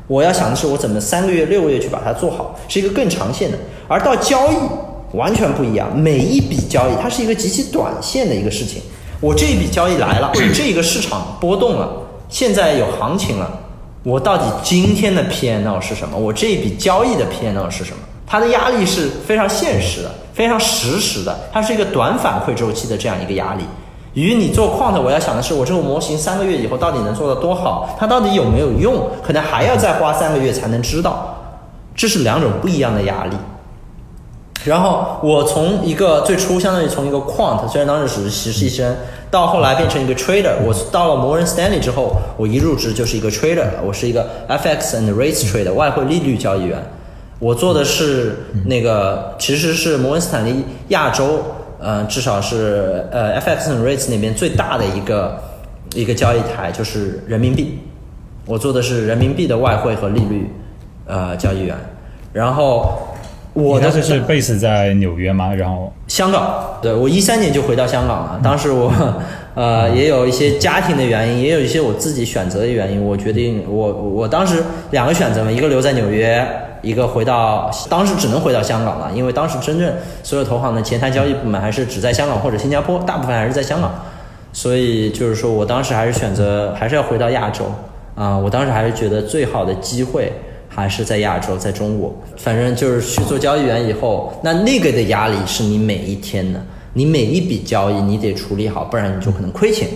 [0.06, 3.58] 我要想的是，我怎么三个月、六个月去把它做好，是一个更长线的。
[3.86, 4.56] 而到交易
[5.12, 8.80] 完全不一样，每一笔交易它是一个极其短线的一个事情。
[9.20, 11.90] 我这一笔交易来了，或者这个市场波动了，
[12.30, 13.50] 现在有行情了，
[14.06, 16.16] 我到底今天的 P N L 是什么？
[16.16, 17.98] 我这一笔交易的 P N L 是什么？
[18.24, 23.64] 它的压力是非常现实的，非常实时的，它是一个短反馈周期的这样一个压力。
[24.14, 31.36] 与你做 quant，我要想的是，我这个模型三个月以后到底能做得多好，它到底有没有用，可能还要再花三个月才能知道，
[31.96, 33.36] 这是两种不一样的压力。
[34.64, 38.96] 然后我从一个最初相当于从一个 quant，虽然当时只是实习生，
[39.30, 40.52] 到后来变成一个 trader。
[40.64, 46.82] 我到了摩根斯坦利之后，我一入职就是一个 trader，我是一个 FX and rates trader，外汇利率交易员。
[47.38, 51.42] 我做的是那个其实是摩根斯坦利亚洲，
[51.78, 55.38] 呃，至少是呃 FX and rates 那边最大的一个
[55.94, 57.78] 一个交易台，就是人民币。
[58.46, 60.50] 我做的是人民币的外汇和利率
[61.06, 61.76] 呃交易员。
[62.32, 62.98] 然后
[63.56, 65.54] 我当时是 base 在纽约吗？
[65.54, 68.40] 然后香港，对我一三年就回到香港了。
[68.44, 68.92] 当时我，
[69.54, 73.02] 呃，也有一些家庭的原因，也有一些我自己选择的原因。
[73.02, 76.46] 我决定，我我当时两个选择嘛，一个留在纽约，
[76.82, 79.90] 一个回到，当时只能回到香港了，因为当时真正
[80.22, 83.90] 所有投行的前台交易部门还是只在香港或者新加坡，大部分还是在香港。
[84.52, 87.64] 所以就是说我当时还是选择还是要回到亚洲
[88.14, 90.32] 啊、我当时还是觉得最好的机会
[90.76, 92.14] 还是在亚洲，在中国。
[92.36, 96.62] 反正就是去做交易员以后，那那个的压力是你每一天的，
[96.92, 99.88] 你每一笔交易你得处理好，不然你就可能亏钱。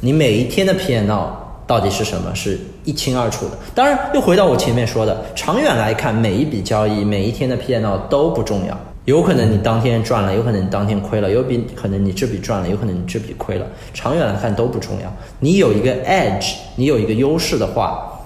[0.00, 1.30] 你每一天的 P&L
[1.66, 3.52] 到底是什么，是一清二楚的。
[3.74, 8.78] 当然，又回到我前面说的，长远来看，每一笔交易、每一天的 P&L 都不重要。
[9.06, 13.66] 有可能你当天赚了，有可能你当天亏了，有比可能你这笔赚了，有可能你这笔亏了。
[13.94, 15.10] 长远来看都不重要。
[15.40, 18.17] 你有一个 edge，你有一个优势的话，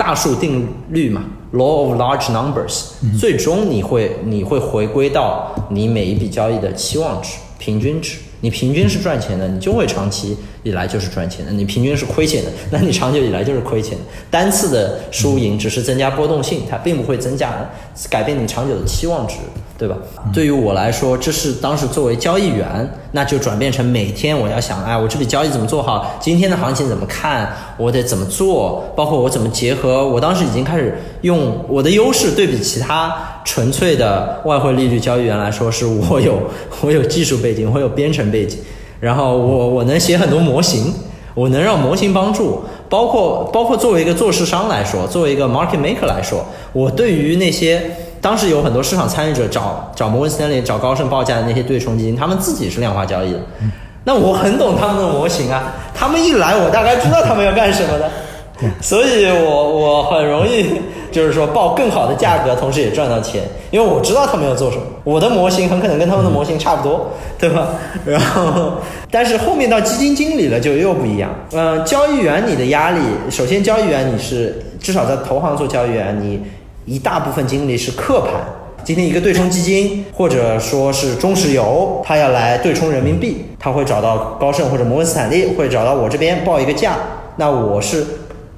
[0.00, 1.22] 大数定律嘛
[1.52, 2.84] ，law of large numbers，、
[3.18, 8.16] 最终你会你会回归到你每一笔交易的期望值、平均值。
[8.42, 14.04] 你平均是赚钱的，你就会长期以来就是赚钱的；你平均是亏钱的， 那你长久以来就是亏钱的。
[14.30, 17.70] 单次的输赢只是增加波动性，它并不会增加
[18.08, 19.34] 改变你长久的期望值，
[19.76, 19.94] 对吧？
[20.32, 26.16] 对于我来说，这是当时作为交易员，那就转变成每天我要想，哎，我这笔交易怎么做好？
[26.20, 27.50] 今天的行情怎么看？
[27.76, 28.84] 我得怎么做？
[28.94, 30.06] 包括我怎么结合？
[30.06, 33.12] 我当时已经开始用我的优势对比其他
[33.44, 36.40] 纯粹的外汇利率交易员来说，是我有
[36.82, 38.58] 我有技术背景，我有编程背景，
[39.00, 40.94] 然后我我能写很多模型，
[41.34, 47.90] 我能让模型帮助，包括包括作为一个做市商来说，作为一个 market maker 来说，我对于那些
[48.20, 53.38] 当时有很多市场参与者找找摩根士丹利、找高盛报价的那些对冲基金，他们自己是量化交易的，
[54.04, 58.10] 那我很懂他们的模型啊，他们一来，我大概知道他们要干什么的。
[58.78, 60.66] 所以我我很容易
[61.10, 64.82] 就是说报更好的价格，同时也赚到钱，因为我知道他们要做什么。
[65.02, 67.68] 我的模型很可能跟他们的模型差不多，对吧？
[68.04, 68.72] 然后，
[69.10, 71.30] 但是后面到基金经理了就又不一样。
[71.52, 73.00] 嗯、交易员你的压力，
[73.30, 76.42] 首先交易员你是至少在投行做交易员，你
[76.90, 78.32] 一大部分精力是客盘。
[78.82, 86.96] 今天一个对冲基金，或者说是中石油，他要来对冲人民币，他会找到高盛或者摩根斯坦利，会找到我这边报一个价，
[87.36, 88.04] 那我是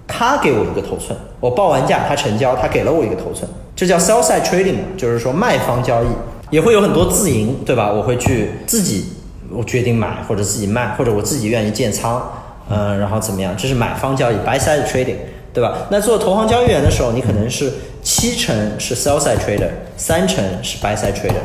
[0.06, 6.06] 他给我一个头寸，我报完价，他成交，他给了我一个头寸，这叫 sell side trading，就是说卖方交易，
[6.48, 7.92] 也会有很多自营，对吧？
[7.92, 9.12] 我会去自己
[9.50, 12.22] 我决定买或者自己卖，或者我自己愿意建仓，
[12.70, 13.54] 嗯、然后怎么样？
[13.58, 15.16] 这是买方交易 buy side trading，
[15.52, 15.76] 对吧？
[15.90, 17.70] 那做投行交易员的时候，你可能是
[18.02, 21.42] 七成是 sell side trader，三成是 buy side trader，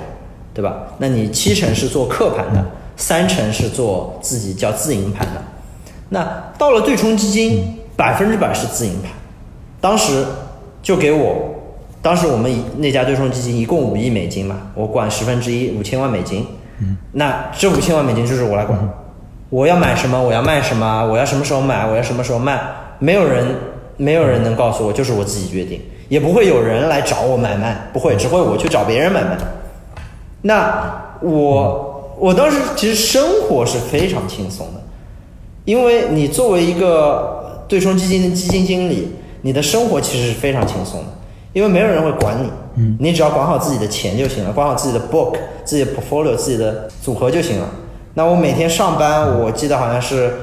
[0.54, 0.88] 对吧？
[0.98, 5.42] 那你七成是做客盘的，三成是做自己叫自营盘的。
[6.10, 9.12] 那到了对冲基金，百分之百是自营盘。
[9.80, 10.26] 当时
[10.82, 11.56] 就给我，
[12.02, 16.46] 当时我们那家对冲基金一共五亿美金嘛，我管十分之一，五千万美金。
[17.14, 18.78] 那这五千万美金就是我来管，
[19.50, 22.60] 我要买什么，我要卖什么，我要什么时候买，我要什么时候卖，
[23.00, 23.48] 没有人
[23.98, 29.38] 没有人能告诉我，就是我自己决定，也不会有人来找我买卖，不会，只会我去找别人买卖。
[30.42, 34.82] 那我我当时其实生活是非常轻松的，
[35.66, 41.08] 因为你作为一个对冲基金的基金经理，你的生活其实是非常轻松的，
[41.54, 45.36] 因为没有人会管你，嗯，你只要管好自己的钱就行了，管好自己的 book、
[45.66, 47.70] 自己的 portfolio、自己的组合就行了。
[48.14, 50.34] 那我每天上班，我记得好像是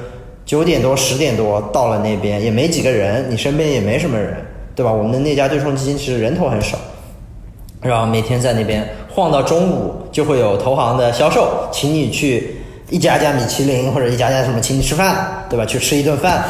[0.45, 4.37] 九点多、十点多到了那边，也没几个人，你身边也没什么人，
[4.75, 4.91] 对吧？
[4.91, 6.77] 我们的那家对冲基金其实人头很少，
[7.81, 12.57] 然后每天在那边晃到中午，就会有投行的销售请你去
[12.89, 15.65] 一家家米其林或者一家家什么请你吃饭，对吧？
[15.65, 16.43] 去吃一顿饭，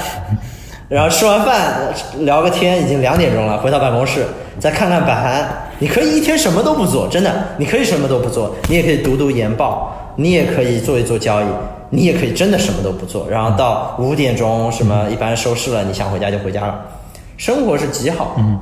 [0.89, 4.25] 然后吃完饭聊个天，已经两点钟了，回到办公室
[4.59, 5.47] 再看看盘，
[5.79, 11.45] 你可以一天什么都不做，真的，你可以什么都不做，你也可以读读研报，你也可以做一做交易，
[11.89, 16.81] 你也可以真的什么都不做，然后到五点钟什么一般收市了，你想回家就回家了，
[17.37, 18.59] 生活是极好，嗯，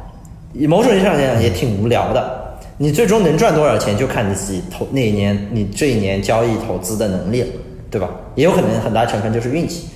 [0.67, 2.41] 某种意义上讲也挺无聊的。
[2.77, 7.47] 你最终能赚多少钱，就看你自己投那一年你这一年交易投资的能力了，
[7.91, 8.09] 对吧？
[8.35, 9.87] 也有可能很大成分就是运气。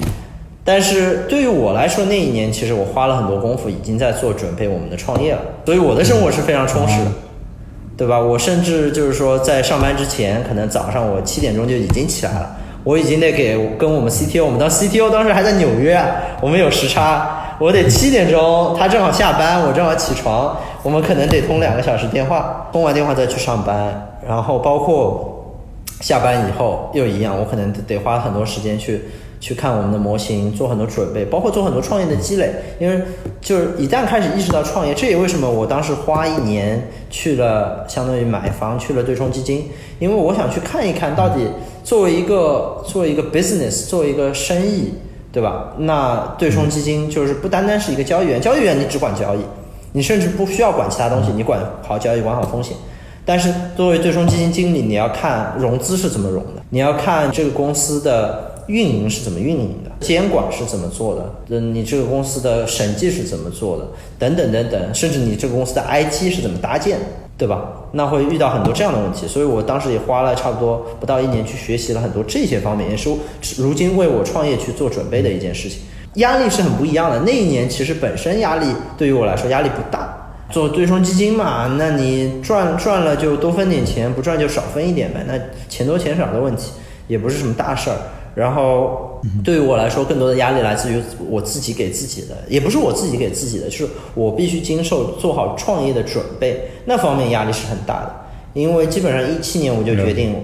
[0.63, 7.11] 但是对于我来说，那一年其实我花了很多功夫，已经在做准备我们的创业了，所以我的生活是非常充实的，
[7.97, 8.19] 对吧？
[8.19, 16.05] 我甚至就是说，在上班之前，可能早上我七点钟就已经起来了，我已经得给跟我们 CTO，我们当 CTO 当时还在纽约啊，
[16.41, 25.55] 我们有时差，我得七点钟，他正好下班，我正好起床，我们可能得通两个小时电话，通完电话再去上班，然后包括
[26.01, 29.05] 下班以后又一样，我可能得花很多时间去
[29.39, 32.51] 去看我们的模型，做很多准备，包括做很多创业的积累。
[32.79, 33.01] 因为
[33.41, 41.47] 就是一旦开始意识到创业，这也为什么我当时花一年去了，相当于买房去了对冲基金，因为我想去看一看到底
[41.83, 44.93] 作为一个作为一个 business，作为一个生意，
[45.37, 45.67] 对吧？
[45.77, 49.39] 那对冲基金就是不单单是一个交易员，交易员你只管交易，
[49.91, 52.75] 你甚至不需要管其他东西，你管好交易，管好风险。
[53.23, 63.87] 但是作为对冲基金经理，你要看融资是怎么融的，你要看这个公司的运营是怎么运营的，监管是怎么做的，嗯，你这个公司的审计是怎么做的，
[64.19, 67.05] 等等等等，甚至你这个公司的 IT 是怎么搭建的，
[67.37, 67.73] 对吧？
[67.93, 73.09] 那会遇到很多这样的问题，所以我当时也花了差不多不到一年去学习了很多这些方面，也是
[73.57, 75.79] 如今为我创业去做准备的一件事情。
[76.15, 77.19] 压力是很不一样的。
[77.21, 78.65] 那一年其实本身压力
[78.97, 85.39] 对于我来说压力不大，做对冲基金嘛，那你赚赚了就多分点钱，不赚就少分一点呗，那
[85.69, 86.71] 钱多钱少的问题
[87.07, 87.97] 也不是什么大事儿。
[88.37, 98.11] 然后对于我来说，更多的压力来自于我自己给自己的，也不是我自己给自己的，就是我必须经受做好创业的准备，那方面压力是很大的。
[98.53, 100.35] 因为基本上一七年我就决定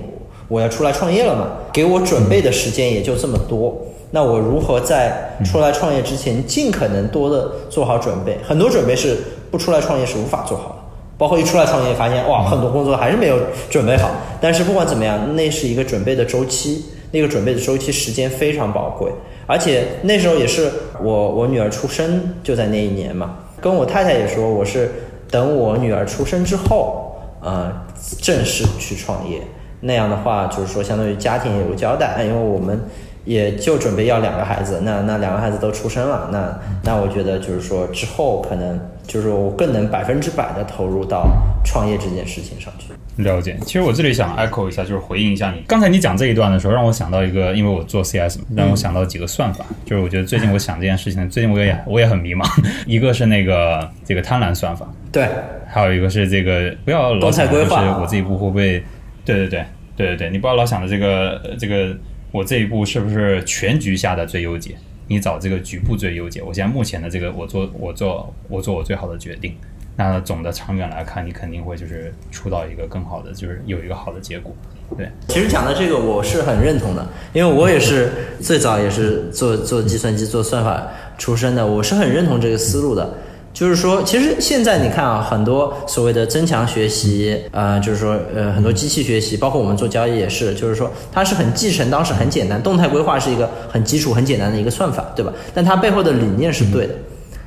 [0.48, 3.80] 我要出来创业了嘛，给我准备的时间也就这么多。
[4.10, 8.40] 那我如何在出来创业之前尽可能多的做好准备？
[8.44, 9.16] 很多准备是
[9.52, 10.76] 不出来创业是无法做好的，
[11.16, 13.38] 包括一出来创业发现哇，很多工作还是没有
[13.70, 14.10] 准备好。
[14.42, 19.12] 但是不管怎么样，那是一个准备的周期，那个准备的周期时间非常宝贵，
[19.46, 24.92] 而且那时候也是我我女儿出生就在那一年嘛，跟我太太也说我是
[25.30, 27.72] 等我女儿出生之后，呃，
[28.20, 29.40] 正式去创业。
[29.82, 32.80] 那样的话，就是说相当于家庭也有个交代，因为我们
[33.26, 41.28] 也就准备要两个孩子，那那两个孩子都出生了，那那我觉得就是说之后可能就是我更能百分之百的投入到
[41.64, 42.94] 创业这件事情上去。
[43.18, 49.64] 了解，其实我这里想 echo 一下，就是回应一下你刚才你讲这一段的时候，让我想到一个，因为我做 CS 嘛，让我想到几个算法。
[49.86, 52.44] 就是我觉得最近我想这件事情，最近我也我也很迷茫。
[52.88, 55.28] 一个是那个这个贪婪算法，对，
[55.68, 58.84] 还有一个是这个不要老动态想就是规划我这一步会不会？
[59.24, 59.66] 对对对
[59.96, 61.96] 对对对，你不要老想着这个呃这个
[62.34, 64.76] 我这一步是不是全局下的最优解？
[65.08, 66.42] 你找这个局部最优解。
[66.42, 69.56] 我现在目前的这个我做我做我做我最好的决定。
[69.96, 74.52] 那总的长远来看，你肯定会就是出到一个更好的，就是有一个好的结果。
[74.98, 78.12] 对，其实讲的这个我是很认同的，因为我也是
[78.42, 80.88] 最早也是做做计算机、做算法
[81.20, 83.14] 出身的，我是很认同这个思路的。
[83.54, 95.32] 就是说，其实现在你看啊，很多所谓的增强学习，呃，就是说，呃，很多机器学习，包括我们做交易也是，就是说，它是很继承当时很简单，动态规划是一个很基础、很简单的一个算法，对吧？
[95.54, 96.96] 但它背后的理念是对的，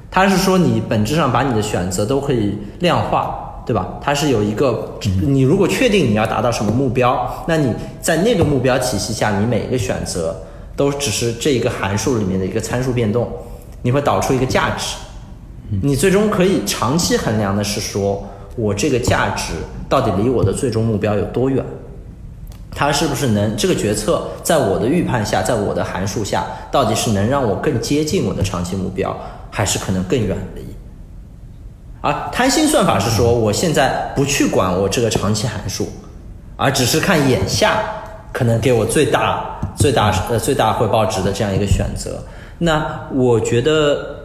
[0.09, 3.99] 它是说你本质上把你的选择都可以量化，对吧？
[4.01, 10.41] 它是有一个，你如果确定你要达到什么目标，那你在那个目标体系下，你每一个选择
[10.77, 13.29] 都只是这一个函数里面的一个参数变动，
[13.83, 14.95] 你会导出一个价值。
[15.83, 18.25] 你最终可以长期衡量的是说，
[18.57, 19.55] 我这个价值
[19.89, 21.65] 到底离我的最终目标有多远？
[22.71, 29.17] 它是不是能这个决策在我的预判下，在我的函数下，到底是能让我更接近我的长期目标，
[29.51, 30.63] 还是可能更远离。
[32.03, 35.89] 而贪心算法是说，我现在不去管我这个长期函数，
[36.57, 37.83] 而只是看眼下
[38.31, 42.23] 可能给我最大、最大呃最大回报值的这样一个选择。
[42.59, 44.16] 那我觉得，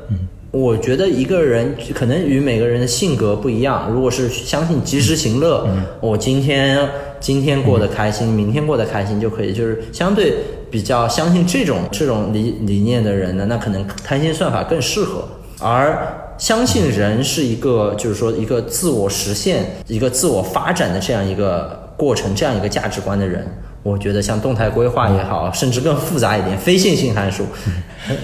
[0.52, 3.90] 我觉得一个人可能与每个人的性格不一样。
[3.90, 5.66] 如果是相信及时行乐，
[6.02, 6.78] 我今天
[7.22, 10.36] 今天过得开心，明天过得开心就可以，就是相对
[10.70, 15.24] 比较相信这种这种理理念的人呢，那可能贪心算法更适合。
[15.60, 23.48] 而相信人是一个，就是说一个自我实现、一个自我发展的这样一个过程，这样一个价值观的人，
[23.84, 27.48] 我觉得像动态规划也好，甚至更复杂一点，非线性函数，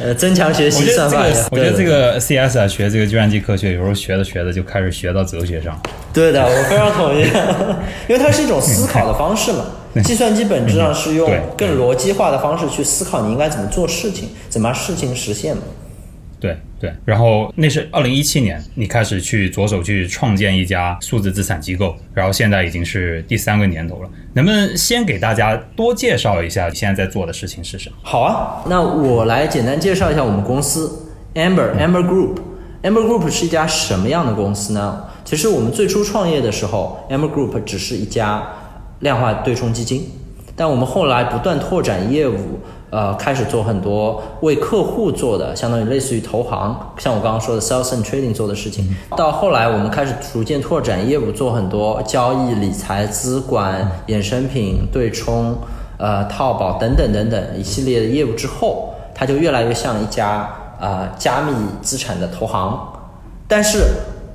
[0.04, 5.80] 呃，增强学习算法也好，，我觉得这个 CS 啊，学这个计算机科学，有时候学着学着就开始学到哲学上。
[6.14, 7.22] 对的，我 非常同意，
[8.08, 9.66] 因为它是一种思考的方式嘛。
[10.04, 11.28] 计算机本质上是用
[11.58, 15.64] 更逻辑化的方式去思考你应该怎么做事情，怎么把事情实现嘛。
[16.40, 24.10] 对对，然后那是二零一七年，你开始去着手去创建一家数字资产机构，然后现在已经是第三个年头了。
[24.34, 27.96] 能不能先给大家多介绍一下你现在在做的事情是什么？
[28.04, 32.36] 好啊，那我来简单介绍一下我们公司 Amber Amber Group。
[32.84, 35.06] Amber Group 是一家什么样的公司呢？
[35.26, 38.48] 其实我们最初创业的时候，Amber Group 只是一家
[39.00, 40.08] 量化对冲基金，
[40.56, 42.60] 但我们后来不断拓展业务，
[42.90, 48.96] 呃，开始做很多为客户做的，相当于类似于投行，像我刚刚说的 sales and trading 做的事情。
[49.18, 55.56] 到后来，我们开始逐渐拓展业务，做很多交易、理财、资管、衍生品、对冲。
[56.00, 60.48] 呃，套保等等等等一系列的业务之后，它就越来越像一家
[60.80, 62.88] 呃加密资产的投行。
[63.48, 63.80] 但是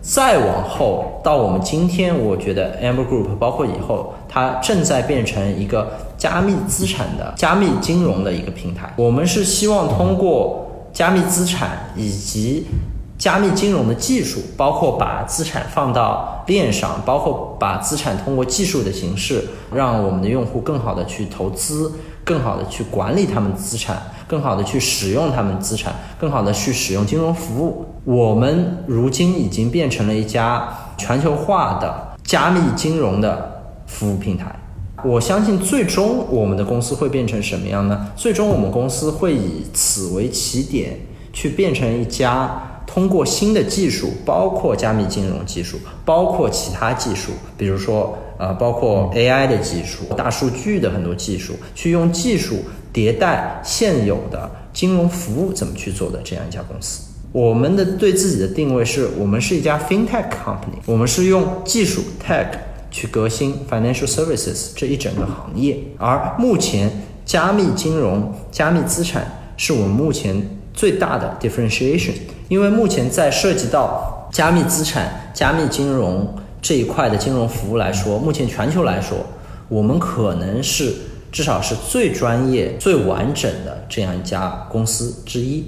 [0.02, 8.92] 再往后到我们今天，我觉得 Amber Group 包括以后，它正在变成一个加密资产的加密金融的一个平台。
[8.96, 12.66] 我们是希望通过加密资产以及
[13.16, 21.92] 加密金融的技术，包括把资产放到链上，包括把资产通过技术的形式，让我们的用户更好的去投资，
[22.24, 27.86] 更好的去管理他们资产，更好的去使用他们资产，更好的去使用金融服务。
[28.04, 34.54] 我们如今已经变成了一家全球化的加密金融的服务平台。
[35.04, 38.08] 我相信最终我们的公司会变成什么样呢？
[38.16, 40.98] 最终我们公司会以此为起点，
[41.32, 52.56] 去变成一家通过新的技术，包括加密金融技术，包括其他技术，比如说呃，包括 AI 的技术、大数据的很多技术，去用技术
[52.92, 57.11] 迭代现有的金融服务怎么去做的这样一家公司。
[57.32, 62.48] 我们的对自己的定位是我们是一家 fintech company，我们是用技术 tech
[62.90, 66.90] 去革新 financial services 这一整个行业，而目前
[67.24, 69.26] 加密金融、加密资产
[69.56, 72.12] 是我们目前最大的 differentiation，
[72.48, 79.16] 因为目前在涉及到加密资产、加密金融这一块的金融服务来说，目前全球来说，
[79.70, 80.92] 我们可能是
[81.30, 85.64] 至少是最专业、最完整的这样一家公司之一。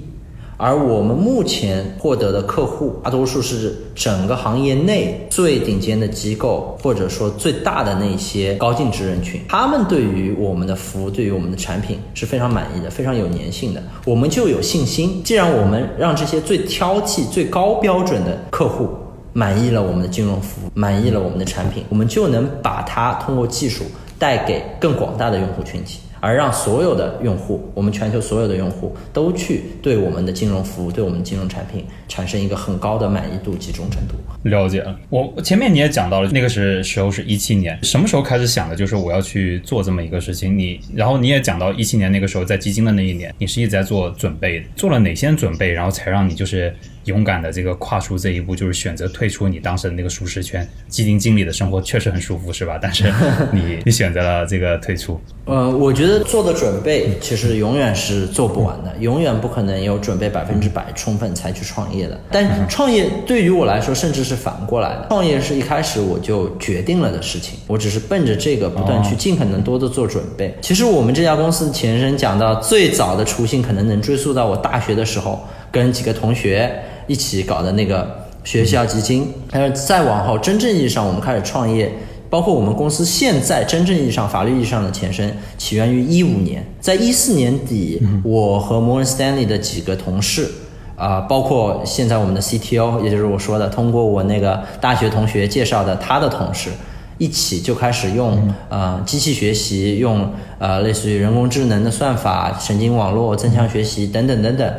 [0.57, 13.83] 而我们目前获得的客户，大多数是整个行业内最顶尖的机构，或者说最大的那些高净值人群，他们对于我们的服务，对于我们的产品是非常满意的，非常有粘性的。
[14.05, 18.87] 我们就有信心，既然我们让这些最挑剔、最高标准的客户
[19.33, 23.83] 满意了我们的金融服务，满意了我们的产品，我们就能把它通过技术
[24.17, 25.99] 带给更广大的用户群体。
[26.19, 34.15] 而让所有的用户，我们全球所有的用户都去对我们的金融服务、对我们的金融产品产生一个很高的满意度及忠诚度。
[34.49, 38.75] 了解了，我前面你也讲到了，那个是时候是一七年，什么时候开始想的？
[38.75, 40.57] 就是我要去做这么一个事情。
[40.57, 46.71] 你，然后你也讲到一七年那个时候，在基金的那一年，你是一直在做准备的，做了哪些准备，然后才让你就是
[47.05, 50.67] 勇敢的这个跨出这一步，就是选择退出你当时的那个舒适圈。
[50.87, 52.77] 基金经理的生活确实很舒服，是吧？
[52.79, 53.11] 但是
[53.51, 62.19] 你你选择了这个退出，呃，我觉得做的准备其实永远是做不完的，永远不可能有准备百分之百充分才去创业的。
[62.31, 70.55] 但创业对于我来说，甚至是反过来的，创业是一开始我就决定了的事情，我只是奔着这个不断去尽可能多的做准备。
[70.61, 75.39] 其实我们这家公司前身讲到最早的雏形，可能能追溯到我大学的时候，
[75.71, 76.71] 跟几个同学
[77.07, 78.07] 一起搞的那个
[78.43, 79.33] 学校基金。
[79.51, 81.91] 但是再往后，真正意义上我们开始创业。
[82.29, 90.49] 包括我们公司现在真正意义上、法律意义上的前身，起源于一五年，在一四年底，我和摩根斯丹利的几个同事，
[90.95, 96.69] 啊、包括现在我们的 CTO，也就是我说的，通过我那个大学同学介绍的他的同事，
[97.17, 104.73] 一起就开始用呃机器学习，用呃类似于人工智能的算法、神经网络、增强学习等等等等，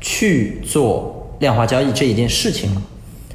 [0.00, 2.82] 去做量化交易这一件事情了。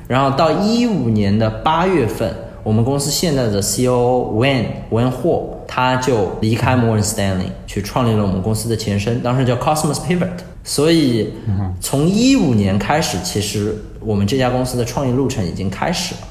[0.07, 2.32] 然后到一五年的八月份，
[2.66, 10.30] 我们公司现在的 COO Wen Wen 霍他就离开摩根 Stanley 去创立了我们公司的前身，当时叫 Cosmos Pivot。
[10.63, 11.32] 所以
[11.80, 16.22] 从一五年开始，其实我们这家公司的创业路程已经开始了。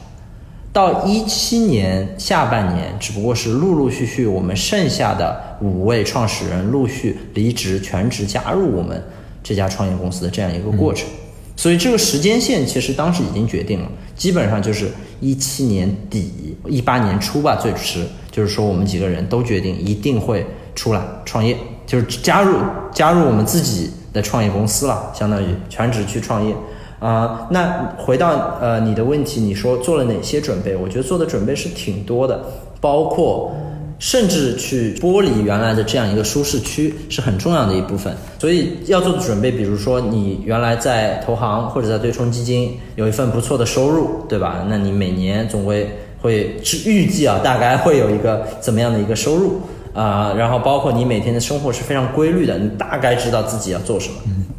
[0.73, 9.01] 到一七年下半年，只不过是陆陆续续我们剩下的五位创始人陆续离职全职加入我们
[9.41, 11.09] 这家创业公司的这样一个过程。
[11.57, 14.91] 所以这个时间线其实当时已经决定了，基本上就是
[15.21, 20.45] 一七年底、一八年初吧，最迟就是说我们几个人都决定一定会
[20.75, 22.59] 出来创业，就是加入
[22.93, 26.55] 加入我们自己的创业公司了，相当于全职去创业。
[27.01, 30.75] 啊、那回到呃你的问题，你说做了哪些准备？
[30.75, 32.43] 我觉得做的准备是挺多的，
[32.81, 33.55] 包括
[34.05, 38.15] 甚至去剥离原来的这样一个舒适区是很重要的一部分。
[38.39, 44.67] 所以要做的准备，比如说你原来在投行或者在对冲基金有一份不错的收入，对吧？
[44.69, 45.89] 那你每年总归
[46.21, 49.63] 会是预计啊，大概会有一个怎么样的一个收入
[49.95, 54.17] 啊、然后包括你每天的生活是非常规律的，你大概知道自己要做什么，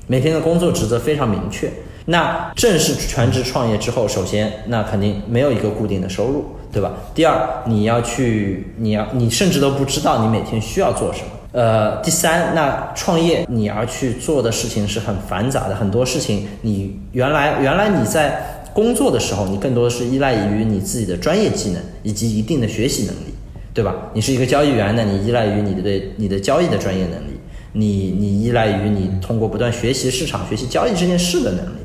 [0.08, 1.70] 每天的工作职责非常明确。
[2.08, 6.92] 那正式全职创业之后，首先那肯定没有一个固定的收入，对吧？
[7.14, 11.28] 第二，你要去，你要你甚至都不知道你每天需要做什么。
[11.52, 23.34] 呃，第三，那创业你要去做的事情是很繁杂的，很多事情你原来原来你在工作的时候，你更多的是依赖于你自己的专业技能以及一定的学习能力，
[23.74, 23.96] 对吧？
[24.14, 27.40] 你是一个交易员，那你依赖于你的对你的交易的专业能力，
[27.72, 31.80] 你你依赖于你通过不断学习市场、学习交易这件事的能力，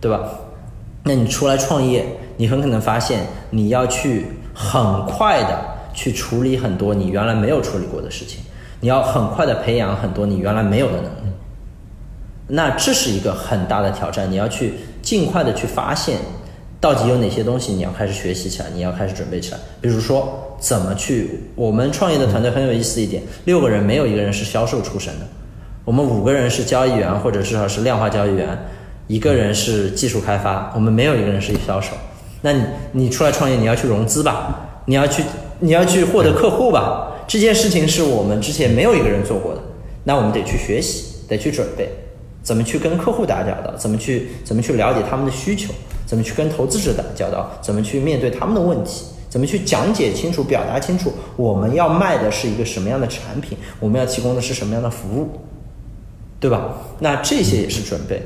[0.00, 0.30] 对吧？
[1.06, 2.04] 那你出来创业，
[2.36, 5.56] 你很可能发现你要去很快的
[5.94, 8.40] 去处理很多你原来没有处理过的事情，
[8.80, 11.32] 你要很快的培养很多你原来没有的能力。
[12.48, 16.18] 那这是一个很大的挑战，你要去尽快的去发现，
[16.80, 19.58] 到底有哪些东西你要开始学习起来，你要开始准备起来。
[19.80, 21.40] 比如说，怎么去？
[21.54, 25.26] 我们创业的团队很有意思一点，六个人没有一个人是销售出身的，
[25.84, 28.56] 我们五个人是交易员或者至少是量化交易员，
[29.06, 31.92] 一个人是技术开发，我们没有一个人是销售。
[32.42, 35.22] 那你你出来创业，你要去融资吧，你要去
[35.60, 39.60] 你要去获得客户吧，这件事情是我们之前没有一个人做过的，
[40.04, 41.88] 那我们得去学习，得去准备，
[42.42, 45.72] 怎么去跟客户打交道，怎么去怎么去了解他们的需求，
[46.04, 55.28] 怎么去跟投资者打交道，怎么去面对他们的问题，怎么去讲解清楚、表达清楚我们要卖的是一个什么样的产品，我们要提供的是什么样的服务，
[56.38, 56.74] 对吧？
[57.00, 58.20] 那这些也是准备。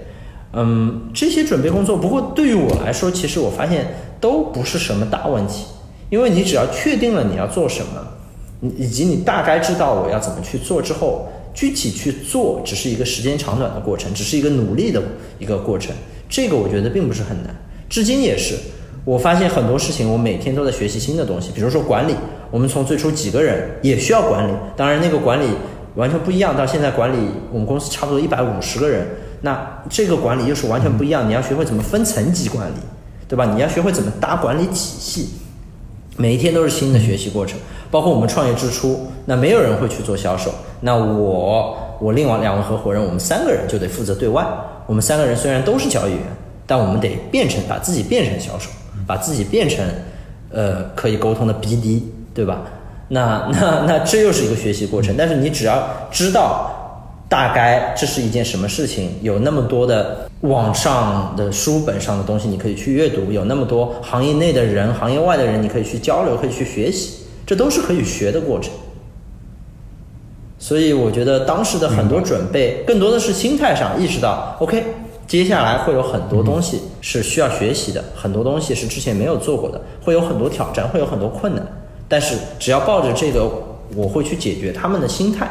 [0.52, 5.66] 嗯，这些准备工作，不过对于我来说，其实我发现都不是什么大问题，
[6.08, 15.02] 因为你只要确定了你要做什么，以及你大概知道我要怎么去做之后，具体去做只是一个时间长短的过程，只是一个努力的
[15.38, 15.94] 一个过程。
[16.28, 17.54] 这个我觉得并不是很难，
[17.88, 18.56] 至今也是。
[19.04, 22.14] 我发现很多事情，我每天都在学习新的东西，比如说管理，
[22.50, 25.46] 我们从最初几个人也需要管理，当然那个管理
[25.94, 27.16] 完全不一样，到现在管理
[27.50, 29.06] 我们公司差不多一百五十个人，
[29.42, 32.74] 那这个管理又是完全不一样，你要学会怎么分层级管理，
[33.28, 33.46] 对吧？
[33.54, 35.30] 你要学会怎么搭管理体系，
[36.16, 37.58] 每一天都是新的学习过程。
[37.90, 44.46] 包括我们创业之初，那没有人会去做销售，那我我另外两位合伙人，我们三个人就得负责对外。
[44.86, 46.22] 我们三个人虽然都是交易员，
[46.66, 48.70] 但我们得变成把自己变成销售，
[49.06, 49.84] 把自己变成
[50.52, 52.62] 呃可以沟通的 BD，对吧？
[53.08, 55.16] 那那那这又是一个学习过程。
[55.18, 55.82] 但是你只要
[56.12, 56.79] 知道
[57.30, 68.72] 大概这是一件什么事情，有那么多的网上的书本上的东西你可以去阅读，有那么多行业内的人、行业外的人你可以去交流、可以去学习，这都是可以学的过程。
[70.58, 74.82] 所以我觉得当时的很多准备，更多的是心态上意识到，OK，
[75.28, 81.64] 接下来会有很多东西是需要学习的，很多东西是之前没有做过的，会有很多挑战，会有很多困难。
[82.08, 83.48] 但是只要抱着这个
[83.94, 85.48] 我会去解决他们的心态，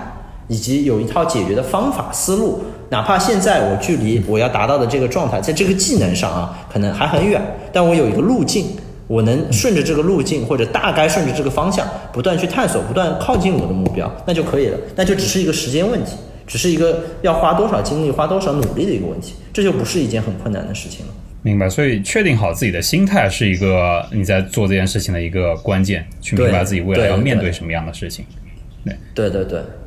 [0.50, 7.42] 以及有一套解决的方法思路，哪怕现在我距离我要达到的这个状态，在这个技能上啊，可能还很远，
[7.72, 8.66] 但我有一个路径，
[9.08, 14.78] 我能顺着这个路径，或者大概顺着这个方向，不断去探索，不断靠近我的目标，那就可以了。
[14.96, 21.14] 那就只是一个时间问题，只是一个要花多少精力、花多少努力的一个问题，这就不是一件很困难的事情了。
[21.42, 28.26] 明白，所以确定好自己的心态是一个你在做这件事情的一个关键，去明白自己未来要面对对什么样的事情。
[28.26, 28.49] 对对对，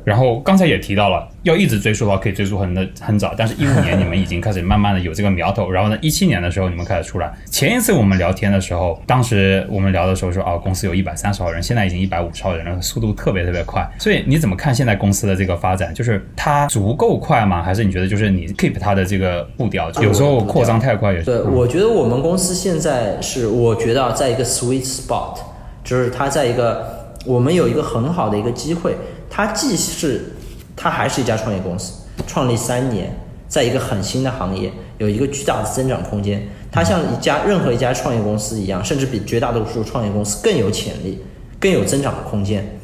[0.03, 7.33] 然后刚才也提到了，要一直追溯的话，可以追溯很的很早，但是一五年你们已经开始慢慢的有这个苗头，然后呢，一七年的时候你们开始出来。
[7.49, 13.89] 前一次我们聊天的时候，当时我们聊的时候说，哦，公司有一百三十号人，现在已经一百五十号人了，速度特别特别快。
[13.97, 15.93] 所以你怎么看现在公司的这个发展？
[15.93, 17.63] 就是它足够快吗？
[17.63, 19.89] 还是你觉得就是你 keep 它的这个步调？
[20.01, 21.25] 有时候扩张太快也是。
[21.25, 25.37] 对，我觉得我们公司现在是，我觉得啊，在一个 sweet spot，
[25.81, 28.95] 就是它在一个我们有一个很好的一个机会，
[29.29, 30.33] 它既是
[30.75, 33.15] 它还是一家创业公司，创立三年，
[33.47, 36.47] 在一个很新的行业，有一个巨大的增长空间。
[36.71, 41.19] 它像一家任何一家创业公司一样，甚至比绝大多数创业公司更有潜力，
[41.59, 42.79] 更有增长的空间。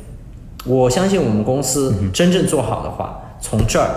[0.65, 3.89] 我相信我们公司真正做好的话，从这儿，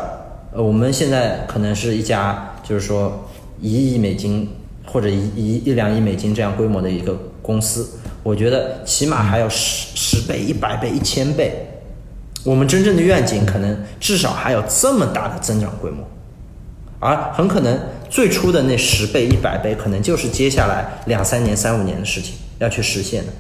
[0.53, 3.29] 呃，我们现在可能是一家就是说
[3.61, 4.49] 一亿美金
[4.87, 11.67] 或者一一一两亿美金这样规模的一个公司，我觉得起码还有十十倍、一百倍、一千倍。
[12.45, 16.05] 我们真正的愿景可能至少还有这么大的增长规模，
[16.99, 17.79] 而很可能
[18.11, 23.33] 最初的那十倍、一百倍，可能就是接下来两三年、三五年的事情要去实现的。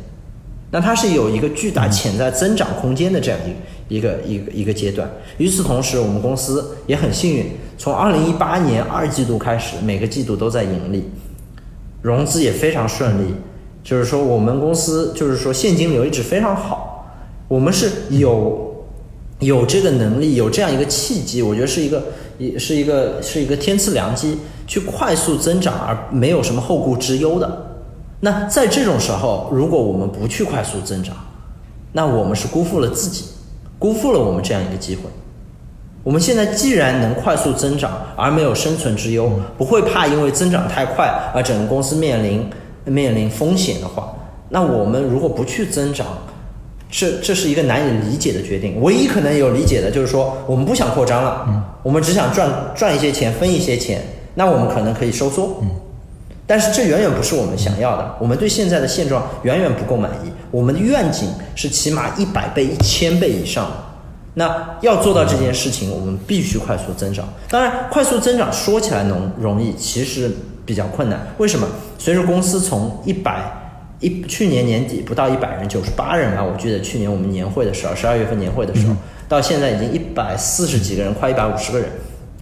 [0.70, 3.38] 那它是有一个巨大潜在增长空间的这样
[3.88, 5.10] 一一个一个一个阶段。
[5.38, 11.10] 与此同时，我们公司也很幸运，从二零一八年二季度开始，每个季度都在盈利，
[12.00, 13.34] 融资也非常顺利。
[13.82, 17.14] 就是说，我们公司就是说现金流一直非常好，
[17.48, 18.84] 我们是有
[19.40, 22.02] 有这个能力，有这样一个契机，我觉得是一个
[22.38, 27.66] 也是一个是一个天赐良机，去快速增长而没有什么后顾之忧的。
[28.20, 31.16] 那在这种时候，如果我们不去快速增长，
[31.92, 33.24] 那我们是辜负了自己，
[33.80, 35.02] 辜负了我们这样一个机会。
[36.04, 39.28] 我们现在既然能快速增长而没有生存之忧，
[39.58, 42.48] 不会怕因为增长太快而整个公司面临
[42.84, 44.12] 面临风险的话，
[44.48, 46.06] 那我们如果不去增长，
[46.90, 48.80] 这这是一个难以理解的决定。
[48.82, 54.02] 唯一可能有理解的就是说，我们不想扩张了，我们只想赚赚一些钱，分一些钱，
[54.34, 55.62] 那我们可能可以收缩。
[56.46, 60.30] 但是这远远不是我们想要的，我们对现在的现状远远不够满意。
[60.50, 63.70] 我们的愿景是起码一百倍、一千倍以上。
[64.34, 67.26] 那要做到这件事情，我们必须快速增长。
[67.48, 70.30] 当然，快速增长说起来容容易，其实
[70.64, 71.26] 比较困难。
[71.38, 71.66] 为什么？
[71.98, 73.40] 随着公司从一百
[74.00, 78.94] 一去年年底不到一百人，九十八人啊，我记得去年我们年会的时候，十二月份年会的时候，
[79.28, 81.88] 到现在已经一百四十几个人，快一百五十个人，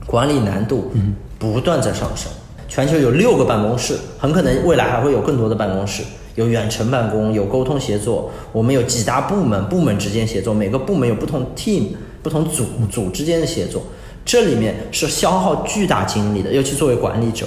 [0.06, 0.90] 管理难度
[1.38, 2.32] 不断在上升。
[2.66, 6.04] 全球有六个办公室，很可能未来还会有更多的办公室，
[6.36, 8.30] 有远程办公，有沟通协作。
[8.52, 11.88] 我们有几大部门，部门之间协作，每个部门有不同 team、
[12.22, 13.82] 不同组组之间的协作，
[14.24, 16.52] 这里面是消耗巨大精力的。
[16.52, 17.44] 尤其作为管理者，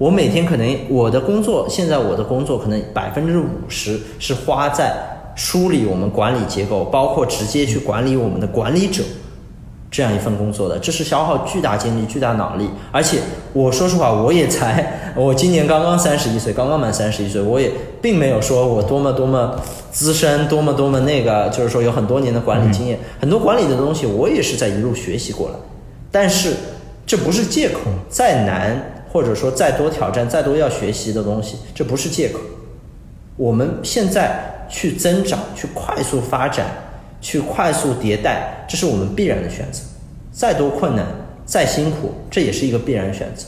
[0.00, 4.94] 我每天可能我的工作，现在我的工作可能百分之五十是花在
[5.34, 9.02] 梳理我们管理结构，包括直接去管理我们的管理者。
[9.90, 13.18] 这样一份工作的，这是消耗巨大精力、巨大脑力，而且
[13.52, 17.70] 我说实话，我也才，我今年刚刚三十一岁，刚刚满三十一岁，我也
[18.00, 25.54] 并没有说我多么多么资深，多么多么那个，就是说有很多年的管理经验，很多管理的东西我也是在一路学习过来，
[26.10, 26.54] 但是
[27.04, 32.40] 这不是借口，再难或者说再多挑战、再多要学习的东西，这不是借口，
[33.36, 36.66] 我们现在去增长、去快速发展。
[37.22, 39.82] 去快速迭代，这是我们必然的选择。
[40.32, 41.04] 再多困难，
[41.44, 43.44] 再辛苦，这也是一个必然选择。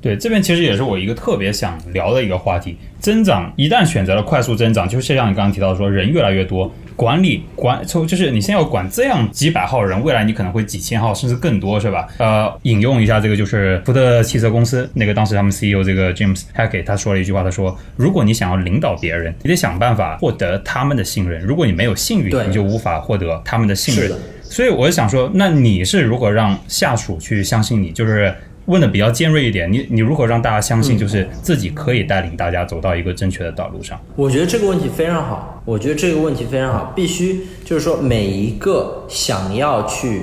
[0.00, 2.76] 对，这边其实也是我一个特别想聊的一个话题。
[2.98, 12.06] 增长一旦选择了快速增长，就是像你刚刚提到说，人越来越多，管理管从就是你现在要管这样几百号人，未来你可能会几千号甚至更多，是吧？
[12.18, 21.40] 呃，引用一下这个就是福特汽车公司那个当时他们 CEO 这个 James Hackett 他说了一句话，他说：如果你想要领导别人，你得想办法获得他们的信任。
[21.40, 24.12] 如果你没有信誉，你就无法获得他们的信任。
[24.42, 27.92] 所以我想说，那你是如何让下属去相信你？
[27.92, 28.34] 就是
[28.70, 34.00] 问的比较尖锐一点，你你如何让大家相信，就是自己可以带领大家走到一个正确的道路上？
[34.14, 40.22] 我觉得这个问题非常好，我觉得这个问题非常好，必须就是说每一个想要去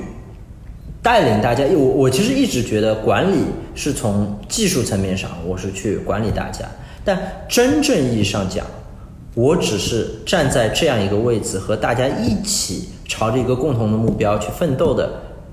[1.03, 3.39] 带领大家，我我其实一直觉得管理
[3.75, 6.65] 是从技术层面上，我是去管理大家，
[7.03, 7.19] 但
[7.49, 8.65] 真正意义上讲，
[9.35, 15.11] 我只是站在这样一个位置，和大家一起朝着一个共同的目标去奋斗的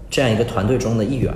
[0.08, 1.34] 这样一个团队中的一员。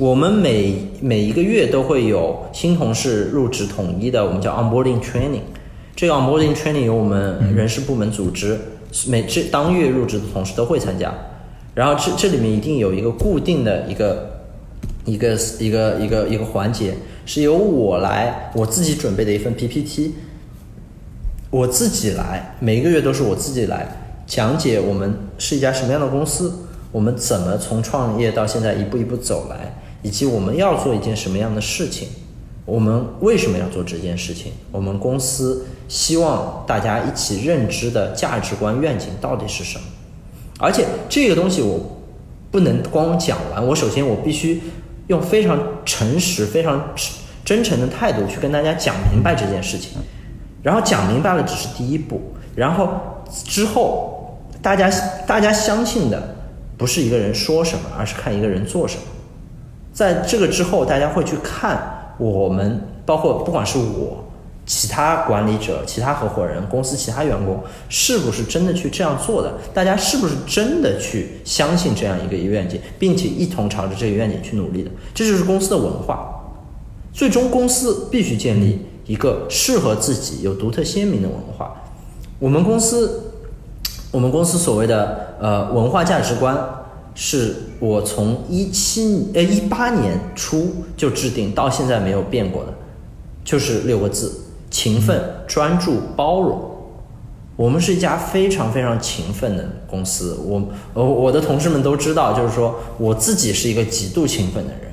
[0.00, 5.42] 我们每每一个月都会有新同事入职统一的，我们叫 onboarding training。
[5.94, 8.58] 这个 onboarding training 由我们人事部门组织，
[9.08, 11.12] 每这当月入职的同事都会参加。
[11.74, 14.40] 然后这这里面一定有一个固定的一个
[15.04, 16.94] 一个一个一个一个环节，
[17.26, 20.14] 是由我来我自己准备的一份 PPT，
[21.50, 23.86] 我自己来，每一个月都是我自己来
[24.26, 26.54] 讲解我们是一家什么样的公司，
[26.90, 32.08] 我们怎么从创业到现在一步一步走来，以及我们要做一件什么样的事情，
[32.64, 39.84] 我们为什么要做这件事情，我们公司希望大家一起认知的价值观愿景到底是什么。
[40.58, 42.00] 而且这个东西我
[42.50, 44.62] 不能光讲完，我首先我必须
[45.08, 46.94] 用非常诚实、非常
[47.44, 49.92] 真诚的态度去跟大家讲明白这件事情，
[50.62, 52.20] 然后讲明白了只是第一步，
[52.54, 52.88] 然后
[53.44, 54.90] 之后大家
[55.26, 56.36] 大家相信的
[56.76, 59.02] 不是一个人说什么，而是看一个人做什么。
[60.00, 64.24] 在这个之后，大家会去看我们，包括不管是我。
[64.64, 69.52] 其他管理者、其他合伙人、公司其他员工是不是真的去这样做的？
[69.74, 74.90] 大家是不是真的去相信这样一个愿景，并且一同朝着这个愿景去努力的？
[75.12, 76.54] 这就是公司的文化。
[77.12, 81.82] 最终，公司必须建立一个适合自己、有独特鲜明的文化。
[82.38, 83.32] 我们公司，
[84.12, 86.56] 我们公司所谓的呃文化价值观，
[87.14, 92.74] 是我从一七呃一八年初就制定，到现在没有变过的，
[93.44, 94.46] 就是六个字。
[94.70, 96.60] 勤奋、专注、包容，
[97.56, 100.38] 我们是一家非常非常勤奋的公司。
[100.46, 100.62] 我，
[100.94, 104.92] 我我的同事们都知道，就是说我自己是一个极度勤奋的人，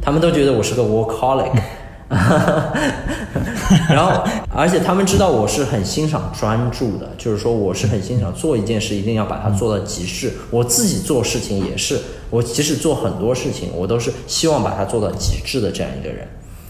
[0.00, 1.52] 他们都觉得我是个 workaholic。
[3.88, 4.22] 然后，
[4.54, 10.30] 而且他们知道我是很欣赏专注的，就是说我是很欣赏做一件事一定要把它做到极致。
[10.50, 11.98] 我自己做事情也是，
[12.28, 16.28] 我即使做很多事情，我都是希望把它做到极致的这样一个人。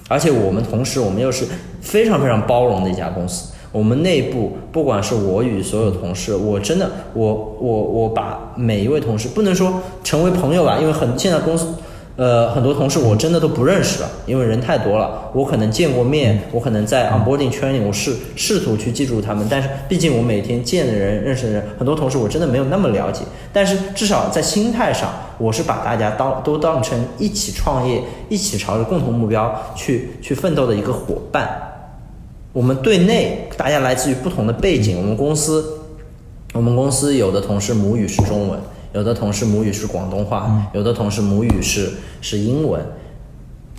[0.09, 1.45] 而且我们同时，我们又是
[1.81, 3.49] 非常非常包容的一家公司。
[3.73, 11.67] 我们内部，不管是我与所有同事，我真的，我我我把每一位同事，不能说成为朋友吧，因为很现在公司。
[12.15, 15.31] 呃，很多同事我真的都不认识了，因为人太多了。
[15.33, 23.23] 我可能见过面，我可能在 onboarding training，我试试图去记住他们，但是毕竟我每天见的人、认识的人，很多同事我真的没有那么了解。
[23.51, 31.49] 但是至少在心态上，我是把大家当都当成一起创业、一起朝着共同目标去去奋斗的一个伙伴。
[32.53, 35.79] 我们对内大家来自于不同的背景，我们公司，
[36.53, 38.61] 我们公司有的同事母语是中文。
[38.93, 41.91] 有的同事母语是广东话，有的同事母语是
[42.21, 42.81] 是英文，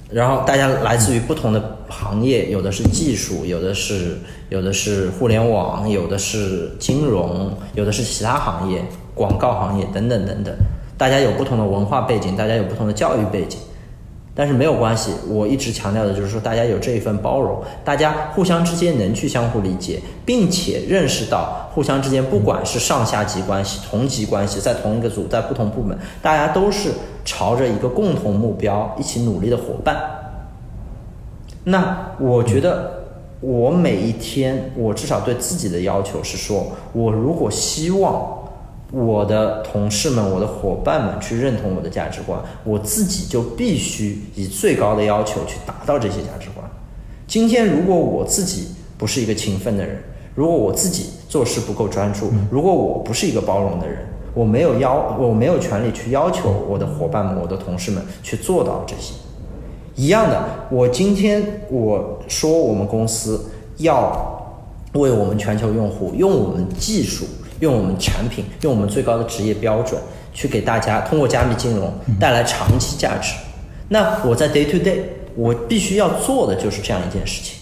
[0.10, 4.18] 然后大家来自于不同的行业，有的是技术，有的是
[4.50, 8.84] 有的是互联网，有的是金融，有的是其他行业，
[9.14, 10.54] 广告行业等等等等，
[10.98, 13.60] 大家有不同的文化背景，大家有不同的教育背景。
[14.36, 26.90] 但是没有关系，我一直强调的就是说，大家有这一份包容，大家互相之间能去相互理解，并且认识到互相之间不管是上下级关系、同级关系，在同一个组，在不同部门，大家都是
[27.24, 29.96] 朝着一个共同目标一起努力的伙伴。
[31.66, 32.92] 那我觉得，
[33.40, 38.43] 我每一天，我至少对自己的要求是说，我如果希望。
[38.94, 46.64] 我的同事们，我的伙伴们去认同我的价值观，我自己就必须以最高的要求去达到这些价值观。
[47.26, 49.98] 今天如果我自己不是一个勤奋的人，
[50.36, 53.98] 如果我自己做事不够专注，如果我不是一个包容的人，
[54.36, 59.16] 我没有要，我没有权利去要求我的伙伴们、我的同事们去做到这些。
[59.96, 60.40] 一样的，
[60.70, 63.44] 我今天我说我们公司
[63.78, 64.62] 要
[64.94, 67.26] 为我们全球用户用我们技术。
[67.64, 70.00] 用我们产品，用我们最高的职业标准，
[70.34, 73.34] 去给大家通过加密金融带来长期价值。
[73.88, 74.98] 那我在 day to day，
[75.34, 77.56] 我必须要做的就是这样一件事情。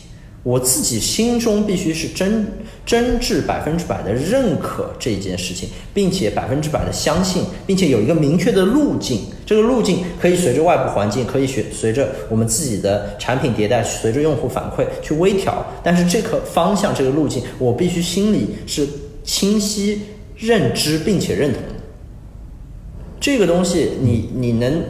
[0.44, 2.48] 我自己心中必须是真
[2.84, 9.22] 真挚百分之百的认可这件事情，并且百分之百的相信，并且有一个明确的路径。
[9.46, 15.64] 这个路径可以随着外部环境，可以随随着我们自己的产品迭代，随着用户反馈去微调。
[15.84, 18.88] 但是这个方向，这个路径，我必须心里是。
[19.24, 20.02] 清晰
[20.36, 21.70] 认知并且认同的
[23.20, 24.84] 这个东西，你你能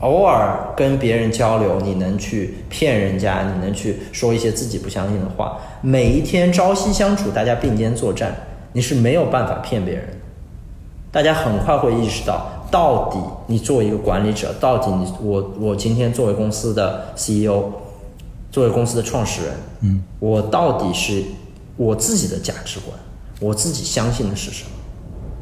[0.00, 5.58] 偶尔跟别人交流，你能去骗人家，你能去说一些自己不相信的话。
[5.82, 8.34] 每一天朝夕相处，大家并肩作战，
[8.72, 10.08] 你是没有办法骗别人。
[11.12, 17.70] 大家很快会意识到，到底你作为一个管理者，到底你我我今天作为公司的 CEO，
[18.50, 21.22] 作为公司的创始人，嗯，我到底是
[21.76, 22.98] 我自己的价值观。
[23.40, 24.70] 我自己相信的是什么，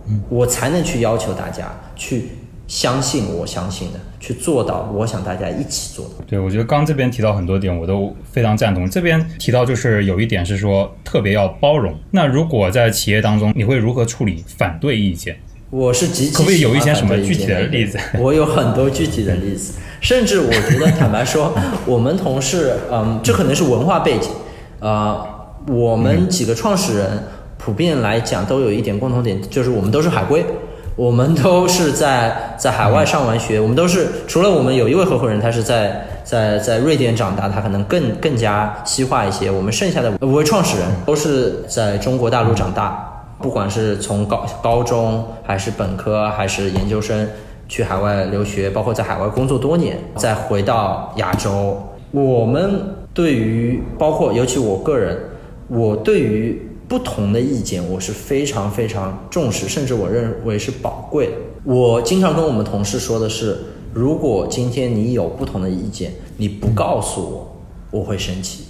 [0.08, 2.30] 嗯，我才能去要求大家去
[2.66, 6.24] 相信我相信的，去做到我想大家一起做的。
[6.26, 8.88] 对，我觉得刚这边提到很多点，我都非常赞同。
[8.88, 11.94] 这边提到就是有一点是说特别要包容。
[12.10, 15.36] 那如果在企业当中，你会如何处理反对意见？
[15.70, 17.98] 我是极其可不可以有一些什么具体的例子？
[18.18, 21.52] 我有很多具体的例子，甚至我觉得坦白说，
[21.84, 24.30] 我们同事，嗯，这可能是文化背景，
[24.80, 25.26] 啊，
[25.68, 27.24] 我们几个创始人。
[27.58, 30.44] 普遍来讲都有一点共同点，就是我们都是海归，
[30.96, 39.50] 我们都是在在海外上完学，我们都是除了我们有一位合伙人，他是在在在瑞典长大，他可能更更加西化一些。
[39.50, 47.28] 我们剩下的五位创始人都是在中国大陆长大，不管是从高高中还是本科还是研究生
[47.68, 52.80] 去海外留学，包括在海外工作多年，再回到亚洲，我们
[53.12, 55.18] 对于包括尤其我个人，
[55.68, 56.60] 我对于
[56.94, 61.32] 不同的意见，我是非常非常重视，甚至我认为是宝贵的。
[61.64, 63.58] 我经常跟我们同事说的是，
[63.92, 67.56] 如果今天你有不同的意见，你不告诉我，
[67.90, 68.66] 我会生气；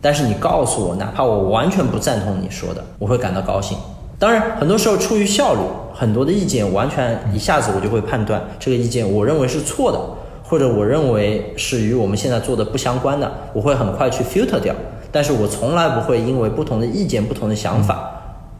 [0.00, 3.76] 但是你告诉我，哪怕我完全不赞同你说的，我会感到高兴。
[4.16, 5.60] 当然，很多时候出于效率，
[5.92, 9.98] 很多的意见完全一下子我就会判断这个意见我认为是错的，
[10.44, 14.72] 或者我认为是与我们现在做的不相关的，我会很快去 filter 掉。
[15.12, 18.10] 但是我从来不会因为不同的意见、不同的想法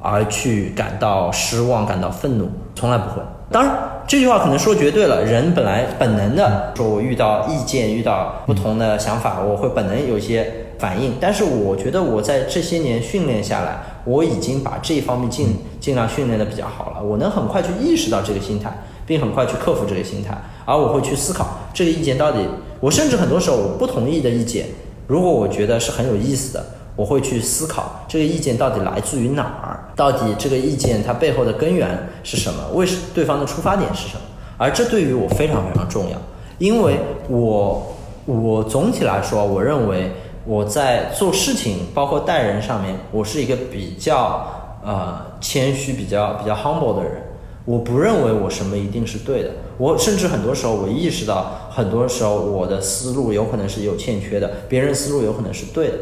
[0.00, 3.22] 而去感到失望、感到愤怒，从来不会。
[3.50, 3.72] 当然，
[4.06, 11.14] 这句话可能说绝对了，人本来本能的说，我遇到意见、遇到不同的想法，我会本能有一些反应。
[11.20, 17.02] 但是我觉得我在这些年训练下来，我已经把这一方面尽尽量训练的比较好了。
[17.02, 18.72] 我能很快去意识到这个心态，
[19.04, 22.38] 并很快去克服这个心态，而我会去思考这个意见到底，
[22.78, 24.66] 我甚至很多时候我不同意的意见。
[25.10, 26.64] 如果我觉得是很有意思的，
[26.94, 34.20] 我会去思考这个意见到底来自于哪儿，到底这个意见它背后的根源是什么，为什对方的出发点是什么？
[34.56, 36.16] 而这对于我非常非常重要，
[36.58, 40.12] 因为我我总体来说，我认为
[40.44, 44.46] 我在做事情，包括待人上面，我是一个比较
[44.84, 47.20] 呃谦虚、比较比较 humble 的人。
[47.64, 55.94] 我不认为我什么一定是对的，我甚至很多时候我意识到，很多时候我的思路有可能是有欠缺的，别人思路有可能是对的，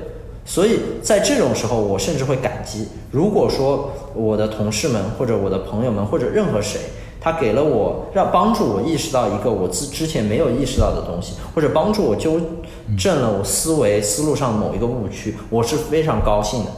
[0.44, 2.86] 所以在这种时候，我甚至会感激。
[3.10, 6.80] 如果说我的同事们或者我的朋友们或者任何谁，
[7.20, 12.40] 他给了我让帮助我意识到一个我之之前没有意识到的东西，或者帮助我纠
[12.96, 16.70] 正了我思维思路上某一个误区，我是非常高兴的。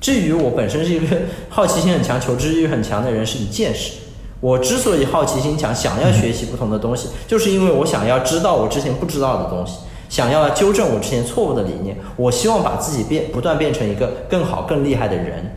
[0.00, 1.16] 至于我本身是一个
[1.50, 3.94] 好奇心很强、求知欲很强的人，是一件事。
[4.40, 11.96] 我之所以好奇心强，想要学习不同的东西，就是因为我想要知道我之前不知道的东西，想要纠正我之前错误的理念。
[12.16, 15.56] 我希望把自己变，不断变成一个更好、更厉害的人。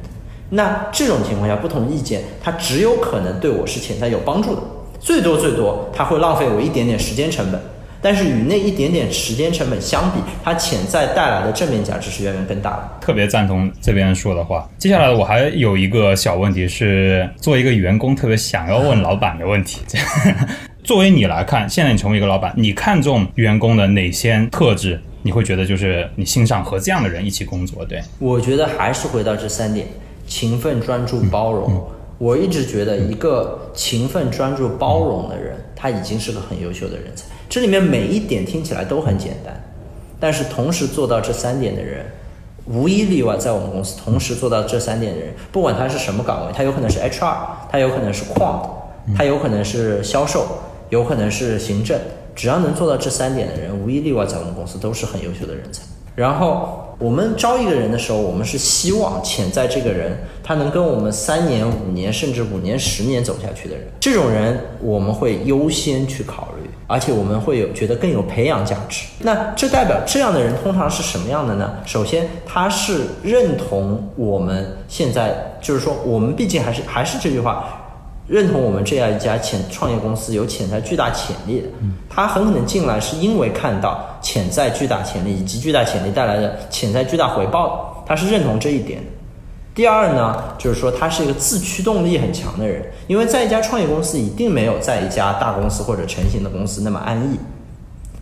[0.50, 4.62] 那这种情况下，不同意见，它只有可能对我是潜在有帮助的，
[5.00, 7.60] 最多最多，它会浪费我一点点时间成本。
[8.04, 12.90] 但是与那一点点时间成本相比，它潜在带来的正面价值是远远更大的。
[13.00, 14.70] 特别赞同这边说的话。
[14.78, 19.80] 接下来我还有一个小问题是，作为一个员工，特别想要问老板的问题。
[20.84, 25.00] 作为你来看，现在你成为一个老板，你看重员工的哪些特质？
[25.22, 27.86] 你会觉得就是你欣赏和这样的人一起工作？
[27.86, 29.88] 对，我觉得还是回到这三点：
[30.28, 31.82] 勤奋、专注、包容。
[32.18, 37.26] 我一直觉得，一个勤奋、专注、包容的人，他已经是个很优秀的人才。
[37.54, 39.54] 这里面每一点听起来都很简单，
[40.20, 42.04] 但是同时做到这三点的人，
[42.66, 47.36] 无一例外，在我们公司同时做到这三点的人，不管他是什么岗位，他有可能是 HR，
[47.70, 48.70] 他有可能是 Quant，
[49.16, 50.48] 他有可能是销售，
[50.90, 52.00] 有可能是行政，
[52.34, 55.84] 只要能做到这三点的人，无一例外，在我们公司都是很优秀的人才。
[56.16, 69.06] 然后我们招一个人的时候，我们是希望潜在这个人他能跟我们三年、五年，甚至五年、十年走下去的人，这种人我们会优先去考虑，而且我们会有觉得更有培养价值。
[69.20, 71.74] 那这代表这样的人通常是什么样的呢？
[71.86, 77.80] 首先，他是认同我们现在，就是说，我们毕竟还是还是这句话。
[78.26, 81.68] 认同我们这样一家潜创业公司有潜在巨大潜力的，
[82.10, 89.12] 他很可能进来是因为看到潜在巨大潜力以及巨大潜力带来的潜在巨大回报，他是认同这一点的。
[89.76, 97.40] 第二呢，就是说他是一个自驱动力很强的人，因为在一家创业公司一定没有在一家大公司或者成型的公司那么安逸，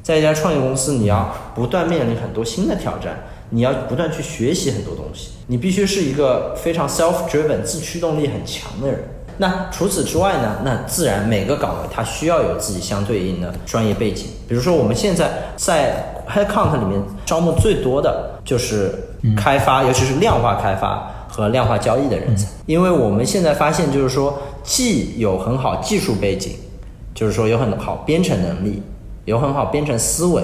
[0.01, 9.03] 在一家创业公司你要不断面临很多新的挑战，你要不断去学习很多东西，你必须是一个非常 self-driven 自驱动力很强的人。
[9.37, 10.57] 那除此之外呢？
[10.63, 14.27] 那自然每个岗位它需要有自己相对应的专业背景。
[14.47, 18.93] 比如说，我们现在在 Headcount 里面招募最多的就是
[19.35, 22.49] 开发，尤其是量化开发和量化交易的人才。
[22.65, 26.51] 因为我们现在发现，就是说，既有很好技术背景，
[27.15, 28.83] 就是说有很好编程能力，
[29.23, 30.43] 有很好编程思维，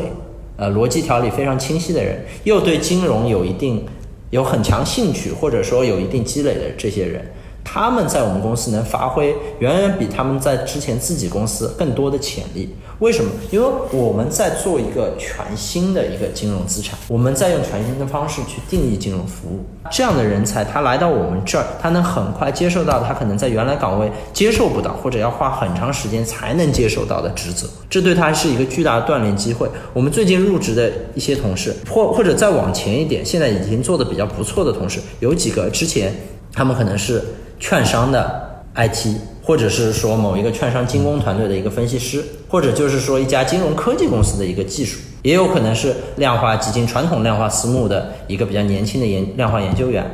[0.56, 3.86] 呃，逻辑条理非常清晰的人，又对金融有一定
[4.30, 7.22] 有很强兴趣，或者说有一定积累的这些人。
[7.70, 12.74] 他们在我们公司能发挥远远比他们在之前自己公司更多的潜力。
[13.00, 13.30] 为什么？
[13.52, 19.60] 因为我们在做一个全新的一个金融资产，我们在用全新的方式去定义金融服务。
[19.92, 27.68] 这样的人才，他来到我们这儿，他能很快接受到他可能在原来岗位接受不到，或者要花很长时间才能接受到的职责。
[27.90, 29.70] 这对他是一个巨大的锻炼机会。
[29.94, 36.12] 我们最近入职的一些同事，或或者再往前一点，现在已经做的比较不错的同事，有几个之前
[36.58, 37.24] 他们可能是
[37.60, 39.16] 券商的 IT。
[39.44, 50.06] 或者是说某一个券商精工团队的一个分析师，或者就是说一家金融科技公司的一个技术，也有可能是量化基金传统量化私募的一个比较年轻的研量化研究员。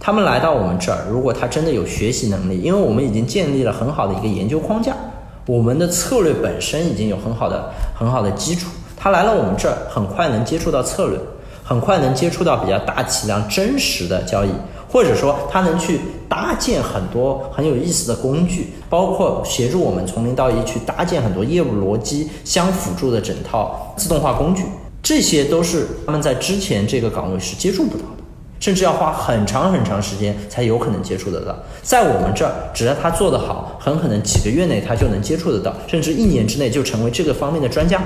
[0.00, 4.96] 他们来到我们这儿，如果他真的有学习能力，因为我们已经建立了很好的一个研究框架，
[5.44, 8.70] 我们的策略本身已经有很好的很好的基础。
[8.96, 11.18] 他来了我们这儿，很快能接触到策略，
[11.62, 14.48] 很快能接触到比较大体量真实的交易。
[14.92, 24.64] 或者说，他能去搭建很多很有意思的工具，包括协助我们从零到一去搭建很多业务逻辑相辅助的整套自动化工具，
[25.02, 28.22] 这些都是他们在之前这个岗位是接触不到的，
[28.60, 31.56] 甚至要花很长很长时间才有可能接触得到。
[31.82, 37.98] 在我们这儿，只要他做得好，很可能几个月内他就能接触得到，甚至一年之内就成为这个方面的专家。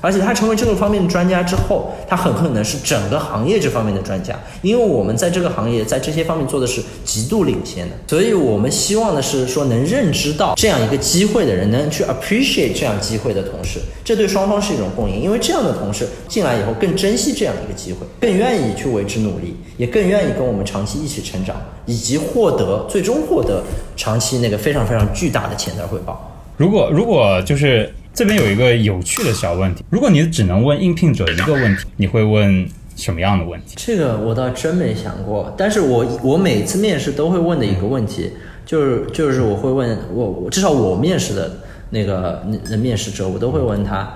[0.00, 21.56] 而且他成为这个方面的专家之后，他很可能是整个行业这方面的专家，因为我们在这个行业在这些方面做的是极度领先的，所以我们希望的是说能认知到这样一个机会的人，能去 appreciate 这样机会的同事，这对双方是一种共赢，因为这样的同事进来以后更珍惜这样一个机会，更愿意去为之努力，也更愿意跟我们长期一起成长，
[21.86, 23.62] 以及获得最终获得
[23.96, 26.34] 长期那个非常非常巨大的潜在回报。
[26.56, 33.74] 如果如果就是这边有一个有趣的小问题，如果你只能问应聘者一个问题，你会问什么样的问题？
[33.76, 38.32] 这个我倒真没想过，但是我我每次面试都会问的一个问题，
[38.66, 41.58] 就是就是我会问我至少我面试的
[41.90, 44.12] 那个那面试者，我都会问他，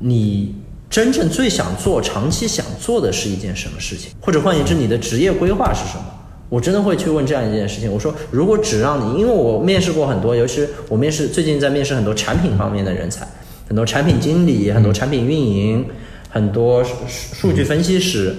[0.00, 0.56] 你
[0.90, 4.10] 真正最想做、长期想做的是一件什么事情？
[4.20, 6.04] 或者换言之，你的职业规划是什么？
[6.48, 7.88] 我真的会去问这样一件事情。
[7.92, 13.24] 我说，如果只让你，因为我面试过很多，尤其是我面试最近在面试很多产品方面的人才，
[13.66, 15.86] 很多产品经理，很多产品运营，
[16.28, 18.34] 很多数数据分析师，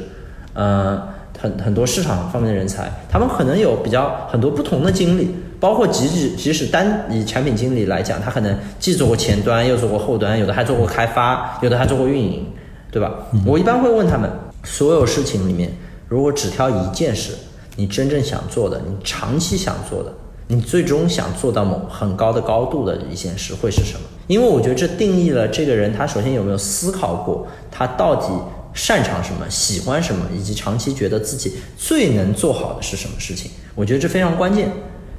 [0.53, 1.01] 呃，
[1.39, 5.29] 很很多市场方面的人才，他们可能有比较很多不同的经历，
[5.59, 12.45] 包括即使即使单以产品经理来讲，他可能既做过前端，又做过后端，有的还做过开发，有的还做过运营，
[12.91, 13.11] 对吧？
[13.45, 14.29] 我一般会问他们，
[14.63, 15.71] 所有事情里面，
[16.07, 17.33] 如果只挑一件事。
[17.77, 20.09] 你真正想做的，你长期想做的，
[20.47, 24.01] 你最终想做到某很高的高度的一件事会是什么？
[24.27, 28.27] 因为我觉得这定义了这个人他首先有没有思考过，他到底
[28.73, 33.49] 擅长什么，喜欢什么，以及长期觉得自己最能做好的是什么事情。
[33.73, 34.71] 我觉得这非常关键。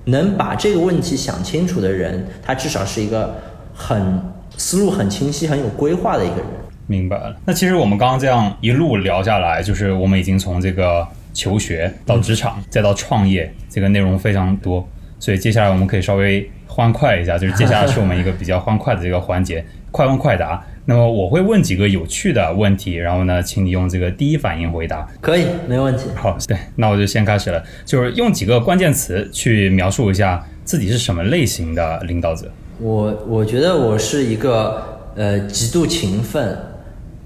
[0.04, 3.34] 能把这个问题想清楚的人，他至少是一个
[3.74, 4.20] 很
[4.56, 6.46] 思路很清晰、很有规划的一个人。
[6.86, 7.34] 明白了。
[7.44, 11.04] 那其实我们刚刚这样一路聊下来，就是我们已经从这个。
[11.36, 20.64] 求学到职场，再到创业，这个内容非常多，所以接下来我们可以稍微欢快一下， 就是接下来是我们一个比较欢快的这个环节，快问快答。
[20.88, 25.06] 那么我会问几个有趣的问题，然后呢，请你用这个第一反应回答。
[25.20, 26.04] 可以，没问题。
[26.14, 32.50] 好，对，那我就先开始了，就是用几个关键词去描述一下自己是什么类型的领导者。
[32.78, 36.56] 我我觉得我是一个呃极度勤奋，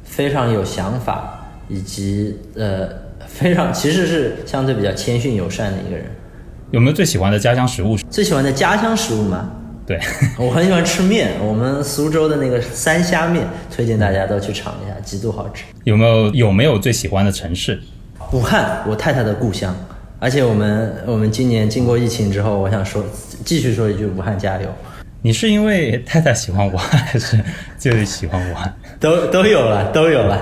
[0.04, 2.88] 非常有想法，以及呃。
[3.32, 6.04] 非常，其实是相对比较谦逊友善的一个人。
[6.70, 7.96] 有没有最喜欢的家乡食物？
[8.08, 9.50] 最喜欢的家乡食物吗？
[9.84, 9.98] 对，
[10.38, 11.32] 我很喜欢吃面。
[11.44, 13.44] 我们苏州的那个三虾面，
[13.74, 15.64] 推荐大家都去尝一下，极度好吃。
[15.82, 17.80] 有没有有没有最喜欢的城市？
[18.32, 19.74] 武汉，我太太的故乡。
[20.20, 23.04] 而且我们我们今年经过疫情之后，我想说
[23.44, 24.68] 继续说一句武汉加油。
[25.22, 27.36] 你是因为太太喜欢武汉，还是
[27.78, 28.72] 就是喜欢武汉？
[29.00, 30.40] 都都有了，都有了，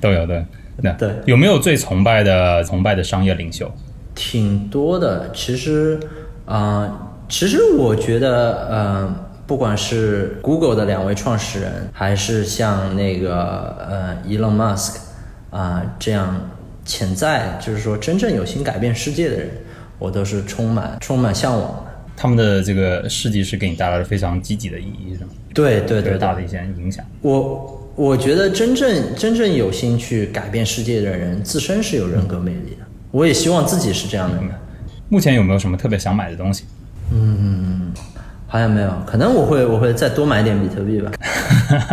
[0.00, 0.44] 都有的。
[0.78, 3.70] 那对，有没有最崇拜的崇拜的商业领袖？
[4.14, 5.98] 挺多的，其实，
[6.46, 9.14] 啊，其实我觉得，呃，
[9.46, 14.96] 不管是 Google 的两位创始人，还是像那个呃 Elon Musk
[15.50, 16.50] 啊这样
[16.84, 19.50] 潜在就是说真正有心改变世界的人，
[19.98, 21.92] 我都是充满充满向往的。
[22.16, 25.30] 他们的这个事迹是给你带来了非常积极的意义，是吗？
[25.54, 27.04] 对对对，大的一些影响。
[27.20, 27.78] 我。
[27.94, 32.86] 我觉得真正真正有心去改变世界的人，自身是有人格魅力的。
[33.12, 34.50] 我也希望自己是这样的人。
[35.08, 36.64] 目前有没有什么特别想买的东西？
[37.12, 37.92] 嗯，
[38.48, 38.90] 好像没有。
[39.06, 41.12] 可能我会我会再多买点比特币吧。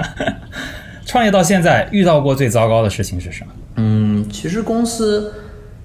[1.05, 3.51] 创业到现在遇到过最糟糕的事情是什么？
[3.75, 5.33] 嗯，其实公司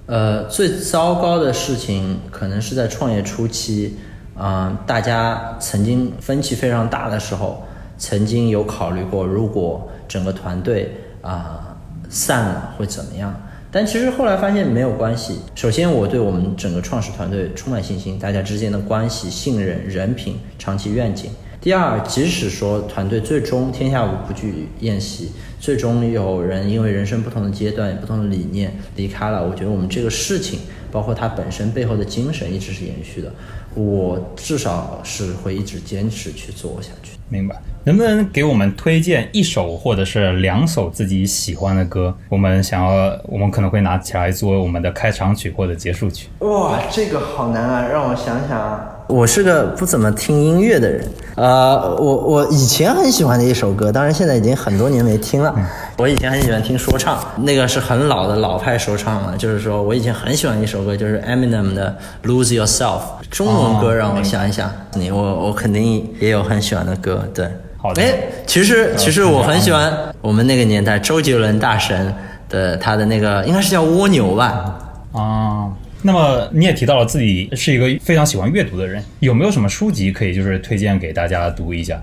[0.05, 3.97] 呃，最糟糕的事情可能是在创业初期，
[4.37, 7.65] 啊、大家曾经分歧非常大的时候，
[7.97, 11.75] 曾经有考虑过，如果整个团队啊、
[12.07, 13.35] 散了会怎么样？
[13.75, 15.41] 但其实后来发现没有关系。
[15.53, 21.29] 首先，我对我们整个创始团队充满信心，大家之间的关系、信任、人品、长期愿景。
[21.59, 33.29] 第二，即使说团队最终天下无不惧宴席，最终有人因为人生不同的阶段、不同的理念离开了，我觉得我们这个事情，包括它本身背后的精神，一直是延续的。
[33.75, 37.11] 我至少是会一直坚持去做下去。
[37.29, 37.55] 明白？
[37.83, 42.15] 能不能给我们推荐一首或者是两首自己喜欢的歌？
[42.29, 46.27] 我们想要，我们可能会拿起来作为我们的开场曲或者结束曲。
[46.39, 47.87] 哇，这个好难啊！
[47.87, 48.94] 让我想想啊。
[49.07, 55.53] 我是个不怎么听音乐的人，呃，我我以前很喜欢的一首歌，当然现在已经很多年没听了。
[55.97, 59.37] 我以前很喜欢听说唱，那个是很老的老派说唱了。
[59.37, 61.95] 就是说我以前很喜欢一首歌，就是 Eminem 的
[62.27, 62.99] 《Lose Yourself》。
[63.29, 67.47] 中文歌让我想一想，你我我肯定也有很喜欢的歌，对。
[67.77, 68.17] 好的哎，
[68.47, 72.11] 其实其实我很喜欢我们那个年代周杰伦大神
[72.49, 74.75] 的他的那个应该是叫蜗牛吧。
[75.11, 75.69] 啊，
[76.05, 81.99] 那么你也提到了自己是一个非常喜欢阅读的人，有没有什么书籍可以就是推荐给大家读一下？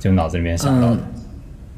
[0.00, 0.98] 就脑子里面想到的。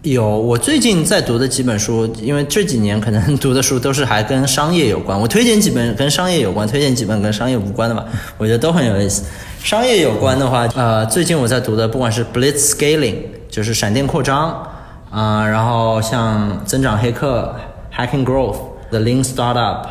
[0.02, 8.06] 有，我最近在读的几本书，因为这几年可能读的书都是还跟商业有关，我推荐几本跟商业有关，推荐几本跟商业无关的吧，
[8.38, 9.24] 我觉得都很有意思。
[9.62, 13.16] 商业有关的话，呃，最近我在读的，不管是 Blitz Scaling，
[13.50, 14.66] 就是闪电扩张，
[15.10, 17.54] 啊、然后像增长黑客
[17.92, 19.84] Hacking Growth，The Lean Startup，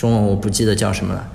[0.00, 1.28] 中文我不记得叫什么了。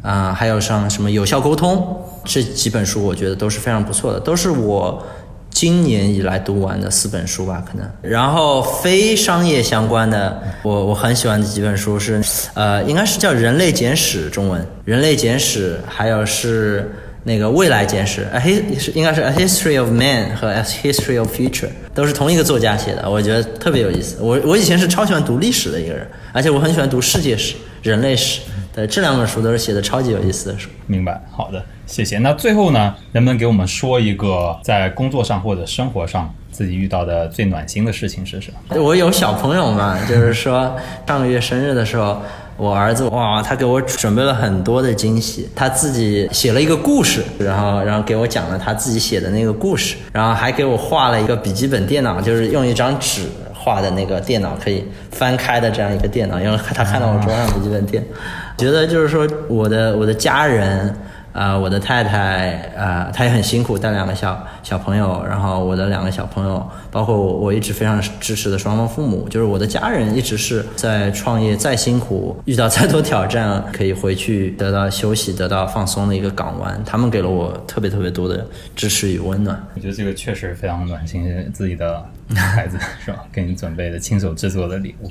[0.00, 5.04] 啊、还有像什么有效沟通这几本书，我觉得都是非常不错的，都是我
[5.50, 7.84] 今年以来读完的四本书吧，可能。
[8.00, 12.22] 然后非商业相关的，我我很喜欢的几本书是，
[12.54, 16.88] 呃，应该是叫《人类简史》中文，《人类简史》，还有是
[17.24, 24.18] 那个《未来简史》，a his 是应该是《A History of Man》和《A History of Future》，都是同一个作家写的，我觉得特别有意思。
[24.20, 28.40] 我我以前是超喜欢读历史的一个人，而且我很喜欢读世界史、人类史。
[28.74, 30.68] 对，这两本书都是写的超级有意思的书。
[30.86, 32.18] 明白，好的，谢谢。
[32.18, 38.78] 那最后呢，能不能给我们说一个在工作上或者生活上自己遇到的最暖心的事情是什么？
[38.78, 40.76] 我有小朋友嘛，就是说
[41.06, 42.20] 上个月生日的时候，
[42.58, 53.22] 我儿子哇，他给我准备了很多的惊喜，他自己写了一个故事，然后然后给我讲了他自己写的那个故事，然后还给我画了一个笔记本电脑，就是用一张纸
[53.66, 58.16] 画的那个电脑可以翻开的这样一个电脑，因为他看到我桌上笔记本电脑，
[58.56, 60.94] 觉得就是说我的我的家人。
[61.36, 76.82] 啊、我的太太啊、她也很辛苦，带两个小小朋友，然后我的两个小朋友，包括我，我一直非常支持的双方父母，就是我的家人，一直是在创业再辛苦，遇到再多挑战，可以回去得到休息、得到放松的一个港湾。
[76.86, 79.62] 他们给了我特别特别多的支持与温暖。
[79.74, 82.02] 我觉得这个确实非常暖心，自己的
[82.34, 83.18] 孩子是吧？
[83.30, 85.10] 给你准备的亲手制作的礼物。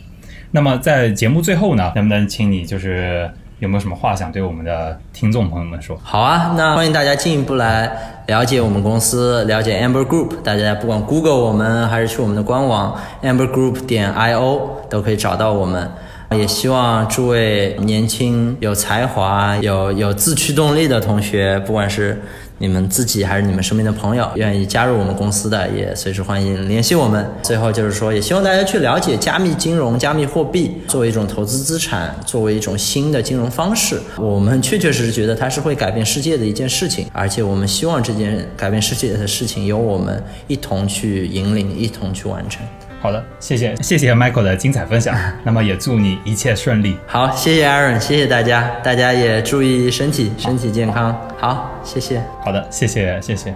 [0.52, 3.30] 那么在节目最后呢，能不能请你就是
[3.60, 5.98] 有没有什么话想对我们的听众朋友们说？
[6.03, 7.90] 好啊，那欢迎大家进一步来
[8.27, 10.41] 了解我们公司，了解 Amber Group。
[10.44, 14.60] 大家不管 Google 我们，还是去我们的官网 Amber Group 点 io
[14.90, 15.90] 都可以找到我们。
[16.32, 22.22] 也希望诸位年轻、有才华、有有自驱动力的同学，不管是
[22.57, 27.30] 你们自己还是你们身边的朋友，愿意加入我们公司的，也随时欢迎联系我们。
[27.44, 42.65] 最后就是说，也希望大家去了解加密金融、加密货币作为一种投资资产，作为一种新的金融方式，我们确确实实觉得它是会改变世界的一件事情，而且我们希望这件改变世界的事情由我们一同去引领，一同去完成。
[43.06, 45.15] 好的，谢谢谢谢 Michael 的精彩分享。
[45.45, 46.98] 那么也祝你一切顺利。
[47.06, 51.15] 好，谢谢 Aaron，谢谢大家，大家也注意身体，身体健康。
[51.38, 52.19] 好，谢谢。
[52.44, 53.53] 好的，谢谢谢谢。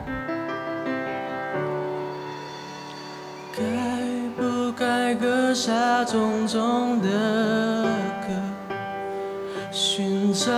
[3.58, 3.64] 该
[4.38, 7.10] 不该割下重重的
[8.22, 8.28] 歌？
[9.72, 10.52] 寻找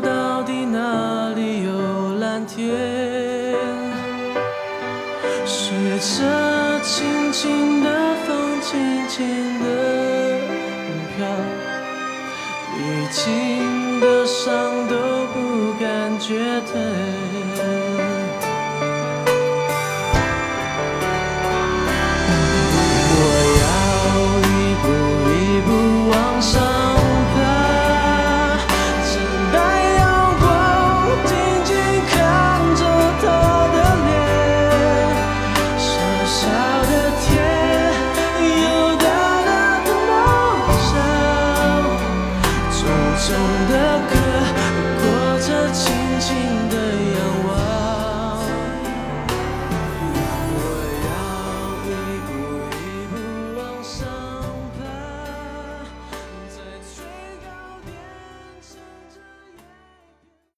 [0.00, 2.66] 到底哪里有蓝天？
[5.44, 7.90] 学着轻轻的
[13.24, 14.52] 心的伤
[14.88, 14.96] 都
[15.32, 17.21] 不感觉疼。